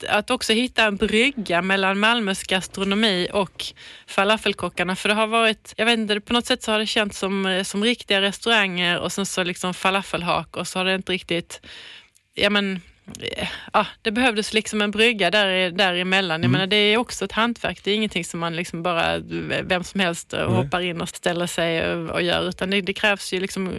att 0.08 0.30
också 0.30 0.52
hitta 0.52 0.84
en 0.84 0.96
brygga 0.96 1.62
mellan 1.62 1.98
Malmös 1.98 2.42
gastronomi 2.42 3.28
och 3.32 3.64
falafelkockarna. 4.06 4.96
För 4.96 5.08
det 5.08 5.14
har 5.14 5.26
varit, 5.26 5.74
jag 5.76 5.86
vet 5.86 5.98
inte, 5.98 6.20
på 6.20 6.32
något 6.32 6.46
sätt 6.46 6.62
så 6.62 6.72
har 6.72 6.78
det 6.78 6.86
känts 6.86 7.18
som, 7.18 7.46
eh, 7.46 7.62
som 7.62 7.84
riktiga 7.84 8.20
restauranger 8.20 8.98
och 8.98 9.12
sen 9.12 9.26
så 9.26 9.44
liksom 9.44 9.74
falafelhak 9.74 10.56
och 10.56 10.68
så 10.68 10.78
har 10.78 10.84
det 10.84 10.94
inte 10.94 11.12
riktigt, 11.12 11.60
ja 12.34 12.50
men 12.50 12.80
ja, 13.72 13.86
det 14.02 14.10
behövdes 14.10 14.52
liksom 14.52 14.82
en 14.82 14.90
brygga 14.90 15.30
där, 15.30 15.70
däremellan. 15.70 16.42
Jag 16.42 16.50
menar, 16.50 16.66
det 16.66 16.76
är 16.76 16.96
också 16.96 17.24
ett 17.24 17.32
hantverk. 17.32 17.84
Det 17.84 17.90
är 17.90 17.94
ingenting 17.94 18.24
som 18.24 18.40
man 18.40 18.56
liksom 18.56 18.82
bara, 18.82 19.18
vem 19.62 19.84
som 19.84 20.00
helst 20.00 20.34
eh, 20.34 20.54
hoppar 20.54 20.80
in 20.80 21.00
och 21.00 21.08
ställer 21.08 21.46
sig 21.46 21.94
och, 21.94 22.22
gör. 22.22 22.48
Utan 22.48 22.70
det, 22.70 22.80
det 22.80 22.92
krävs 22.92 23.32
ju 23.32 23.40
liksom, 23.40 23.72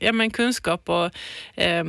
ja, 0.00 0.12
men 0.12 0.30
kunskap 0.30 0.88
och 0.88 1.10
eh, 1.54 1.84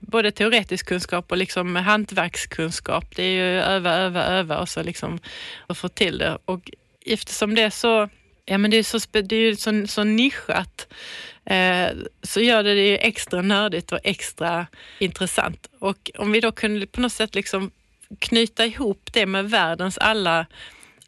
både 0.00 0.30
teoretisk 0.30 0.86
kunskap 0.86 1.30
och 1.30 1.36
liksom 1.36 1.76
hantverkskunskap. 1.76 3.16
Det 3.16 3.22
är 3.22 3.32
ju 3.32 3.60
öva, 3.60 3.94
öva, 3.94 4.24
öva 4.24 4.58
och 4.58 4.68
så 4.68 4.82
liksom 4.82 5.18
och 5.58 5.76
få 5.78 5.88
till 5.88 6.18
det. 6.18 6.38
Och 6.44 6.70
eftersom 7.06 7.54
det 7.54 7.62
är 7.62 7.70
så 7.70 8.08
Ja, 8.50 8.58
men 8.58 8.70
det 8.70 8.76
är, 8.76 8.82
så, 8.82 8.98
spe- 8.98 9.22
det 9.22 9.36
är 9.36 9.40
ju 9.40 9.56
så, 9.56 9.86
så 9.86 10.04
nischat 10.04 10.86
eh, 11.37 11.37
Eh, 11.50 11.90
så 12.22 12.40
gör 12.40 12.62
det 12.62 12.74
det 12.74 12.88
ju 12.88 12.96
extra 12.96 13.42
nördigt 13.42 13.92
och 13.92 13.98
extra 14.04 14.66
intressant. 14.98 15.68
Och 15.78 16.10
om 16.18 16.32
vi 16.32 16.40
då 16.40 16.52
kunde 16.52 16.86
på 16.86 17.00
något 17.00 17.12
sätt 17.12 17.34
liksom 17.34 17.70
knyta 18.18 18.66
ihop 18.66 19.10
det 19.12 19.26
med 19.26 19.50
världens 19.50 19.98
alla 19.98 20.46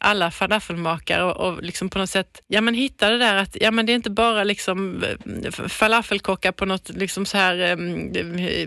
alla 0.03 0.31
falafelmakare 0.31 1.23
och, 1.23 1.47
och 1.47 1.63
liksom 1.63 1.89
på 1.89 1.99
något 1.99 2.09
sätt 2.09 2.41
ja, 2.47 2.61
men 2.61 2.73
hitta 2.73 3.09
det 3.09 3.17
där 3.17 3.35
att 3.35 3.57
ja, 3.61 3.71
men 3.71 3.85
det 3.85 3.91
är 3.91 3.95
inte 3.95 4.09
bara 4.09 4.43
liksom 4.43 5.03
eh, 5.03 5.51
falafelkockar 5.51 6.51
på 6.51 6.65
något 6.65 6.89
liksom 6.89 7.25
så 7.25 7.37
här, 7.37 7.59
eh, 7.59 7.75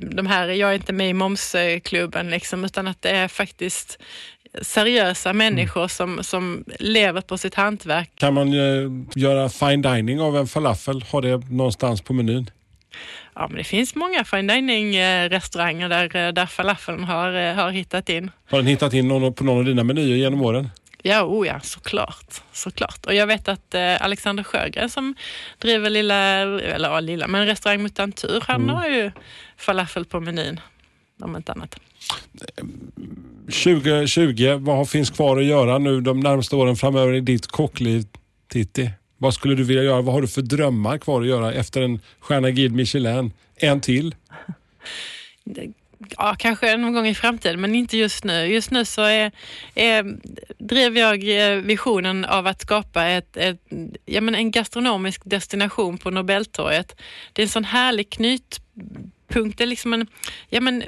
de 0.01 0.27
här, 0.27 0.49
jag 0.49 0.71
är 0.71 0.75
inte 0.75 0.93
med 0.93 1.11
i 1.11 1.13
momsklubben 1.13 2.31
liksom, 2.31 2.65
utan 2.65 2.89
att 2.89 3.03
det 3.03 3.11
är 3.11 3.29
faktiskt 3.29 3.99
seriösa 4.63 5.33
människor 5.33 5.89
som, 5.89 6.25
som 6.25 6.65
lever 6.79 7.21
på 7.21 7.39
sitt 7.39 7.55
hantverk. 7.55 8.11
Kan 8.15 8.35
man 8.35 8.49
eh, 8.49 8.91
göra 9.15 9.49
fine 9.49 9.83
dining 9.83 10.21
av 10.21 10.37
en 10.37 10.47
falafel? 10.47 11.05
Har 11.11 11.23
det 11.23 11.37
någonstans 11.51 12.03
på 12.03 12.13
menyn? 12.13 12.51
Ja, 13.35 13.49
men 13.49 13.57
det 13.57 13.65
finns 13.65 13.95
många 13.95 14.25
fine 14.25 14.47
dining-restauranger 14.47 15.89
där, 15.89 16.17
eh, 16.17 16.33
där 16.33 16.47
falafeln 16.47 17.05
har, 17.05 17.33
eh, 17.33 17.55
har 17.55 17.71
hittat 17.71 18.09
in. 18.09 18.31
Har 18.51 18.59
den 18.59 18.67
hittat 18.67 18.93
in 18.93 19.09
någon, 19.09 19.35
på 19.35 19.45
någon 19.45 19.59
av 19.59 19.65
dina 19.65 19.85
menyer 19.85 20.17
genom 20.17 20.43
åren? 20.43 20.71
Ja, 21.03 21.23
oh 21.23 21.47
ja, 21.47 21.61
såklart. 21.61 22.43
såklart. 22.53 23.07
Och 23.07 23.15
jag 23.15 23.27
vet 23.27 23.49
att 23.49 23.75
eh, 23.75 24.03
Alexander 24.03 24.43
Sjögren 24.45 24.91
som 24.91 25.15
driver 25.59 25.91
lilla, 25.91 26.17
eller 26.17 26.89
ja, 26.89 27.01
lilla, 27.01 27.27
men 27.27 27.47
restaurang 27.47 27.83
Mutantur, 27.83 28.43
han 28.47 28.63
Mm. 28.63 28.75
har 28.77 28.89
ju 28.89 29.11
falafel 29.57 30.05
på 30.05 30.21
menyn. 30.21 30.61
Om 31.23 31.37
inte 31.37 31.53
annat. 31.53 31.77
2020, 33.47 34.57
vad 34.61 34.89
finns 34.89 35.11
kvar 35.11 35.37
att 35.37 35.45
göra 35.45 35.79
nu 35.79 36.01
de 36.01 36.21
närmaste 36.21 36.57
åren 36.57 36.77
framöver 36.77 37.15
i 37.15 37.21
ditt 37.21 37.47
kockliv, 37.47 38.07
Titti? 38.49 38.91
Vad 39.19 39.35
skulle 39.35 39.55
du 39.55 39.65
vilja 39.65 39.83
göra? 39.83 40.03
Vad 40.03 40.15
har 40.15 40.23
du 40.23 40.29
för 40.29 40.43
drömmar 40.43 40.99
kvar 40.99 41.21
att 41.21 41.27
göra 41.27 41.53
efter 41.53 41.83
en 41.83 42.01
stjärna 42.21 42.51
Guide 42.51 42.73
Michelin? 42.73 43.33
En 43.57 43.81
till? 43.81 44.15
Ja, 46.17 46.37
kanske 46.39 46.77
någon 46.77 46.93
gång 46.93 47.07
i 47.07 47.15
framtiden, 47.15 47.61
men 47.61 47.75
inte 47.75 47.97
just 47.97 48.25
nu. 48.25 48.47
Just 48.47 48.71
nu 48.71 48.85
så 48.85 49.03
är, 49.03 49.33
är, 49.75 50.17
drev 50.59 50.99
jag 50.99 51.49
eh, 51.53 51.57
visionen 51.57 52.25
av 52.25 52.47
att 52.47 52.61
skapa 52.61 53.07
ett, 53.07 53.37
ett, 53.37 53.61
ja, 54.05 54.21
men 54.21 54.35
en 54.35 54.51
gastronomisk 54.51 55.23
destination 55.25 55.99
på 55.99 56.11
Nobeltorget. 56.11 56.97
Det 57.33 57.43
är 57.43 57.47
en 57.47 57.51
sån 57.51 57.65
härlig 57.65 58.11
knytpunkt. 59.29 59.59
Det 59.59 59.65
är 59.65 59.69
liksom 59.69 59.93
en, 59.93 60.07
ja, 60.49 60.61
men, 60.61 60.85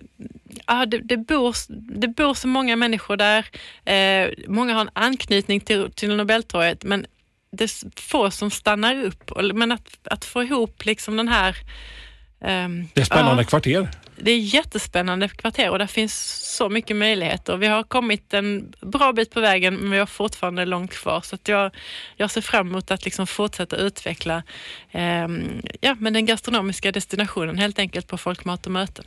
ja, 0.66 0.87
det, 0.87 0.99
det, 0.99 1.16
bor, 1.16 1.55
det 2.01 2.09
bor 2.09 2.35
så 2.35 2.49
många 2.49 2.77
människor 2.77 3.16
där. 3.16 3.46
Eh, 3.85 4.31
många 4.49 4.75
har 4.75 4.81
en 4.81 4.90
anknytning 4.92 5.61
till, 5.61 5.92
till 5.92 6.16
Nobeltorget, 6.16 6.85
men 6.85 7.07
det 7.53 7.64
är 7.64 8.01
få 8.01 8.31
som 8.31 8.51
stannar 8.51 9.05
upp. 9.05 9.33
Och- 9.33 9.55
Men 9.55 9.72
att, 9.72 9.99
att 10.11 10.25
få 10.25 10.42
ihop 10.42 10.85
liksom 10.85 11.16
den 11.16 11.29
här 11.29 11.57
ehm, 12.40 12.88
Det 12.94 13.01
är 13.01 13.05
spännande 13.05 13.42
ja. 13.42 13.46
kvarter. 13.49 13.88
Det 14.18 14.31
är 14.31 14.38
jättespännande 14.38 15.29
kvarter 15.29 15.70
och 15.70 15.79
där 15.79 15.87
finns 15.87 16.14
så 16.57 16.68
mycket 16.68 16.96
möjligheter. 16.96 17.57
Vi 17.57 17.66
har 17.66 17.83
kommit 17.83 18.35
en 18.35 18.72
bra 18.81 19.12
bit 19.12 19.31
på 19.31 19.40
vägen 19.40 19.74
men 19.74 19.90
vi 19.90 19.98
har 19.98 20.07
fortfarande 20.07 20.64
långt 20.64 20.92
kvar. 20.92 21.20
Så 21.20 21.35
att 21.35 21.48
jag, 21.48 21.70
jag 22.16 22.31
ser 22.31 22.40
fram 22.40 22.68
emot 22.68 22.90
att 22.90 23.05
liksom 23.05 23.26
fortsätta 23.26 23.76
utveckla 23.76 24.42
eh, 24.90 25.29
ja, 25.81 25.96
men 25.98 26.12
den 26.12 26.26
gastronomiska 26.26 26.92
destinationen 26.92 27.59
helt 27.59 27.79
enkelt 27.79 28.07
på 28.07 28.18
Folkmat 28.18 28.66
och 28.66 28.72
möten. 28.72 29.05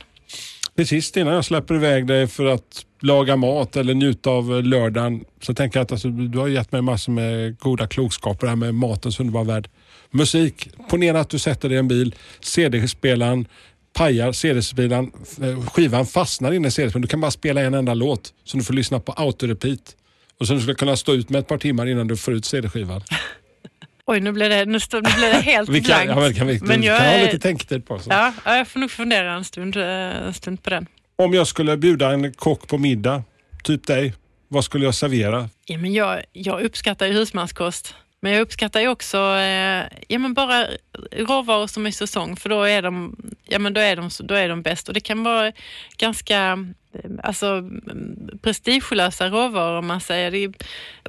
Till 0.76 0.86
sist 0.86 1.16
innan 1.16 1.34
jag 1.34 1.44
släpper 1.44 1.74
iväg 1.74 2.06
dig 2.06 2.26
för 2.26 2.44
att 2.44 2.86
laga 3.00 3.36
mat 3.36 3.76
eller 3.76 3.94
njuta 3.94 4.30
av 4.30 4.64
lördagen 4.64 5.24
så 5.40 5.54
tänker 5.54 5.78
jag 5.78 5.84
att 5.84 5.92
alltså, 5.92 6.08
du 6.08 6.38
har 6.38 6.48
gett 6.48 6.72
mig 6.72 6.82
massor 6.82 7.12
med 7.12 7.58
goda 7.58 7.86
klokskaper 7.86 8.46
här 8.46 8.56
med 8.56 8.74
matens 8.74 9.20
underbara 9.20 9.44
värld. 9.44 9.68
Musik. 10.10 10.68
Ponera 10.90 11.20
att 11.20 11.30
du 11.30 11.38
sätter 11.38 11.68
dig 11.68 11.76
i 11.76 11.78
en 11.78 11.88
bil, 11.88 12.14
CD-spelaren 12.40 13.46
pajar, 14.00 14.32
CD-spelaren, 14.32 15.10
eh, 15.42 15.60
skivan 15.72 16.06
fastnar 16.06 16.52
inne 16.52 16.68
i 16.68 16.70
CD-spelaren. 16.70 17.02
Du 17.02 17.08
kan 17.08 17.20
bara 17.20 17.30
spela 17.30 17.60
en 17.60 17.74
enda 17.74 17.94
låt 17.94 18.32
som 18.44 18.58
du 18.60 18.64
får 18.64 18.74
lyssna 18.74 19.00
på 19.00 19.12
autorepeat. 19.12 19.96
Och 20.40 20.46
sen 20.46 20.56
du 20.56 20.62
ska 20.62 20.74
kunna 20.74 20.96
stå 20.96 21.14
ut 21.14 21.28
med 21.30 21.38
ett 21.38 21.48
par 21.48 21.58
timmar 21.58 21.86
innan 21.86 22.08
du 22.08 22.16
får 22.16 22.34
ut 22.34 22.44
CD-skivan. 22.44 23.02
Oj, 24.06 24.20
nu 24.20 24.32
blev 24.32 24.50
det, 24.50 24.64
nu 24.64 24.80
stod, 24.80 25.02
nu 25.04 25.10
blev 25.18 25.32
det 25.32 25.40
helt 25.52 25.68
Vi 25.68 25.80
kan, 25.80 25.86
blankt. 25.86 26.08
ja, 26.08 26.20
men 26.20 26.34
kan 26.34 26.46
vi, 26.46 26.60
Men 26.62 26.80
du 26.80 26.86
jag 26.86 26.98
kan 26.98 27.06
ha 27.06 27.12
är- 27.14 27.24
lite 27.26 27.38
tänketid 27.38 27.86
på. 27.86 28.00
Ja, 28.08 28.32
ja, 28.44 28.56
jag 28.56 28.68
får 28.68 28.80
nog 28.80 28.90
fundera 28.90 29.32
en 29.34 29.44
stund, 29.44 29.76
eh, 29.76 29.82
en 30.26 30.34
stund 30.34 30.62
på 30.62 30.70
den. 30.70 30.86
Om 31.16 31.34
jag 31.34 31.46
skulle 31.46 31.76
bjuda 31.76 32.10
en 32.12 32.32
kock 32.32 32.68
på 32.68 32.78
middag, 32.78 33.22
typ 33.64 33.86
dig, 33.86 34.14
vad 34.48 34.64
skulle 34.64 34.84
jag 34.84 34.94
servera? 34.94 35.48
Ja, 35.64 35.78
men 35.78 35.92
jag, 35.92 36.22
jag 36.32 36.62
uppskattar 36.62 37.06
ju 37.06 37.12
husmanskost. 37.12 37.94
Men 38.20 38.32
jag 38.32 38.40
uppskattar 38.40 38.80
ju 38.80 38.88
också 38.88 39.16
eh, 39.16 39.84
ja, 40.08 40.18
men 40.18 40.34
bara 40.34 40.66
råvaror 41.12 41.66
som 41.66 41.86
är 41.86 41.90
i 41.90 41.92
säsong 41.92 42.36
för 42.36 42.48
då 42.48 42.62
är 42.62 42.82
de, 42.82 43.16
ja, 43.44 43.58
men 43.58 43.74
då 43.74 43.80
är 43.80 43.96
de, 43.96 44.10
då 44.20 44.34
är 44.34 44.48
de 44.48 44.62
bäst. 44.62 44.88
Och 44.88 44.94
det 44.94 45.00
kan 45.00 45.24
vara 45.24 45.52
ganska 45.96 46.66
eh, 46.92 47.10
alltså, 47.22 47.46
mm, 47.46 48.38
prestigelösa 48.42 49.28
råvaror 49.28 49.78
om 49.78 49.86
man 49.86 50.00
säger. 50.00 50.30
Det 50.30 50.44
är 50.44 50.52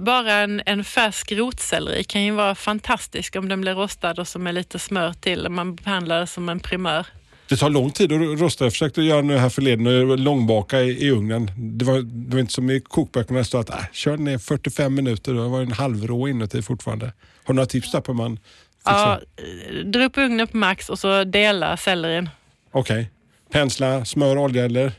bara 0.02 0.34
en, 0.34 0.62
en 0.65 0.84
färsk 0.84 1.32
rotselleri 1.32 2.04
kan 2.04 2.24
ju 2.24 2.32
vara 2.32 2.56
fantastisk 2.56 3.36
om 3.36 3.50
den 3.50 3.62
blir 3.62 3.76
rostad 3.76 4.19
och 4.19 4.28
som 4.28 4.47
är 4.47 4.54
lite 4.54 4.80
smör 4.80 5.13
till. 5.13 5.50
Man 5.50 5.76
behandlar 5.76 6.19
det 6.19 6.28
som 6.28 6.50
en 6.50 6.60
primör. 6.60 7.06
Det 7.51 7.57
tar 7.57 7.69
lång 7.69 7.91
tid 7.91 8.11
att 8.11 8.39
rosta. 8.39 8.65
Jag 8.65 8.71
försökte 8.71 9.01
göra 9.01 9.21
nu 9.21 9.37
här 9.37 9.49
förleden 9.49 9.87
och 9.87 10.19
långbaka 10.19 10.81
i, 10.81 11.05
i 11.05 11.11
ugnen. 11.11 11.51
Det 11.57 11.85
var, 11.85 12.01
det 12.01 12.35
var 12.35 12.39
inte 12.39 12.53
som 12.53 12.69
i 12.69 12.79
kokböckerna 12.79 13.39
det 13.39 13.45
stod 13.45 13.61
att 13.61 13.69
äh, 13.69 13.85
kör 13.91 14.17
ner 14.17 14.37
45 14.37 14.95
minuter. 14.95 15.33
Det 15.33 15.47
var 15.47 15.61
en 15.61 15.71
halvrå 15.71 16.27
inuti 16.27 16.61
fortfarande. 16.61 17.05
Har 17.05 17.53
du 17.53 17.53
några 17.53 17.65
tips 17.65 17.91
där 17.91 18.01
på 18.01 18.11
hur 18.11 18.17
man 18.17 18.39
fixar? 18.77 19.23
Ja, 19.37 19.83
dra 19.83 20.05
upp 20.05 20.17
ugnen 20.17 20.47
på 20.47 20.57
max 20.57 20.89
och 20.89 20.99
så 20.99 21.23
dela 21.23 21.77
sellerin. 21.77 22.29
Okej. 22.71 23.09
Pensla, 23.51 24.05
smör, 24.05 24.37
olja 24.37 24.65
eller? 24.65 24.91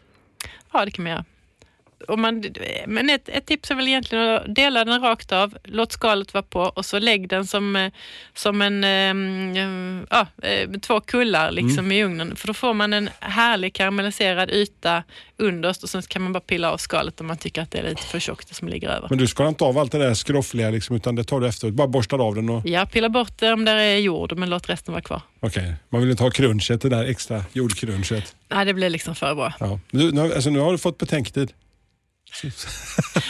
Ja, 0.72 0.84
det 0.84 0.90
kan 0.90 1.02
man 1.02 1.12
göra. 1.12 1.24
Om 2.08 2.20
man, 2.20 2.44
men 2.86 3.10
ett, 3.10 3.28
ett 3.28 3.46
tips 3.46 3.70
är 3.70 3.74
väl 3.74 3.88
egentligen 3.88 4.28
att 4.34 4.54
dela 4.54 4.84
den 4.84 5.00
rakt 5.00 5.32
av, 5.32 5.54
låt 5.64 5.92
skalet 5.92 6.34
vara 6.34 6.42
på 6.42 6.60
och 6.60 6.84
så 6.86 6.98
lägg 6.98 7.28
den 7.28 7.46
som, 7.46 7.76
eh, 7.76 7.92
som 8.34 8.62
en, 8.62 8.84
eh, 8.84 10.04
ja, 10.10 10.26
eh, 10.48 10.70
två 10.80 11.00
kullar 11.00 11.50
liksom 11.50 11.92
i 11.92 12.04
ugnen. 12.04 12.36
För 12.36 12.46
då 12.46 12.54
får 12.54 12.74
man 12.74 12.92
en 12.92 13.10
härlig 13.20 13.74
karamelliserad 13.74 14.50
yta 14.50 15.02
underst 15.36 15.82
och 15.82 15.88
sen 15.88 16.02
kan 16.02 16.22
man 16.22 16.32
bara 16.32 16.40
pilla 16.40 16.70
av 16.72 16.76
skalet 16.76 17.20
om 17.20 17.26
man 17.26 17.36
tycker 17.36 17.62
att 17.62 17.70
det 17.70 17.78
är 17.78 17.82
lite 17.88 18.02
för 18.02 18.18
tjockt 18.18 18.48
det 18.48 18.54
som 18.54 18.68
ligger 18.68 18.88
över. 18.88 19.06
Men 19.10 19.18
du 19.18 19.26
skalar 19.26 19.48
inte 19.48 19.64
av 19.64 19.78
allt 19.78 19.92
det 19.92 19.98
där 19.98 20.14
skroffliga 20.14 20.70
liksom, 20.70 20.96
utan 20.96 21.14
det 21.14 21.24
tar 21.24 21.40
du 21.40 21.48
efteråt. 21.48 21.74
Bara 21.74 21.88
borstar 21.88 22.18
av 22.18 22.34
den 22.34 22.48
och 22.48 22.66
Ja, 22.66 22.86
pilla 22.86 23.08
bort 23.08 23.38
det 23.38 23.52
om 23.52 23.64
där 23.64 23.76
är 23.76 23.96
jord 23.96 24.36
men 24.38 24.50
låt 24.50 24.68
resten 24.68 24.92
vara 24.92 25.02
kvar. 25.02 25.20
okej. 25.40 25.74
Man 25.88 26.00
vill 26.00 26.10
inte 26.10 26.22
ha 26.22 26.30
crunchet, 26.30 26.80
det 26.82 26.88
där 26.88 27.04
extra 27.04 27.44
jordcrunchet. 27.52 28.34
Nej, 28.48 28.64
det 28.64 28.74
blir 28.74 28.90
liksom 28.90 29.14
för 29.14 29.34
bra. 29.34 29.52
Ja. 29.60 29.80
Nu, 29.90 30.12
nu, 30.12 30.20
alltså, 30.34 30.50
nu 30.50 30.58
har 30.58 30.72
du 30.72 30.78
fått 30.78 30.98
betänketid. 30.98 31.52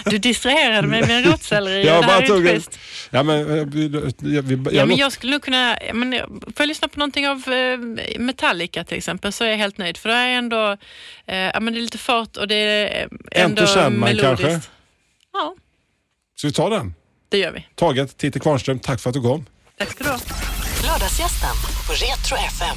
Du 0.05 0.19
distraherade 0.19 0.89
mig 0.89 1.01
med 1.01 1.11
en 1.11 1.25
rotselleri. 1.33 1.87
Jag 1.87 2.03
det 2.03 2.07
bara 2.07 2.13
här 2.17 2.23
är 2.23 2.27
tog 2.27 2.37
inte 2.39 2.51
en- 2.51 2.57
schysst. 2.57 2.79
Ja, 3.11 3.23
men, 3.23 3.59
eh, 3.59 3.65
vi, 3.67 3.89
vi, 3.89 4.41
vi, 4.41 4.55
Ja, 4.55 4.71
jag 4.73 4.75
men 4.75 4.89
låt- 4.89 4.99
jag 4.99 5.13
skulle 5.13 5.33
nog 5.33 5.43
kunna, 5.43 5.79
men, 5.95 6.13
eh, 6.13 6.27
får 6.29 6.53
jag 6.59 6.67
lyssna 6.69 6.89
på 6.89 6.99
någonting 6.99 7.29
av 7.29 7.49
eh, 7.49 7.79
Metallica 8.19 8.85
till 8.85 8.99
exempel 8.99 9.33
så 9.33 9.45
är 9.45 9.49
jag 9.49 9.57
helt 9.57 9.79
nöjd. 9.79 9.97
För 9.97 10.09
det 10.09 10.15
är 10.15 10.29
ändå, 10.29 10.77
eh, 11.27 11.37
ja, 11.37 11.61
men 11.61 11.73
det 11.75 11.79
är 11.79 11.83
lite 11.83 11.99
fart 11.99 12.37
och 12.37 12.49
det 12.49 12.55
är 12.55 13.09
ändå 13.31 13.67
Sandman 13.67 14.11
melodiskt. 14.17 14.43
kanske? 14.43 14.71
Ja, 15.33 15.55
Ska 16.37 16.47
vi 16.47 16.53
ta 16.53 16.69
den? 16.69 16.95
det 17.29 17.39
gör 17.39 17.53
vi. 17.53 17.67
Taget, 17.75 18.17
Titti 18.17 18.41
Kvarnström, 18.41 18.79
tack 18.79 19.01
för 19.01 19.11
att 19.11 19.15
du 19.15 19.23
kom. 19.23 19.47
Tack 19.79 19.91
ska 19.91 20.05
du 20.05 20.11
ha. 20.11 20.19
Lördagsgästen 20.87 21.51
på 21.87 21.93
Retro 21.93 22.37
FM. 22.37 22.77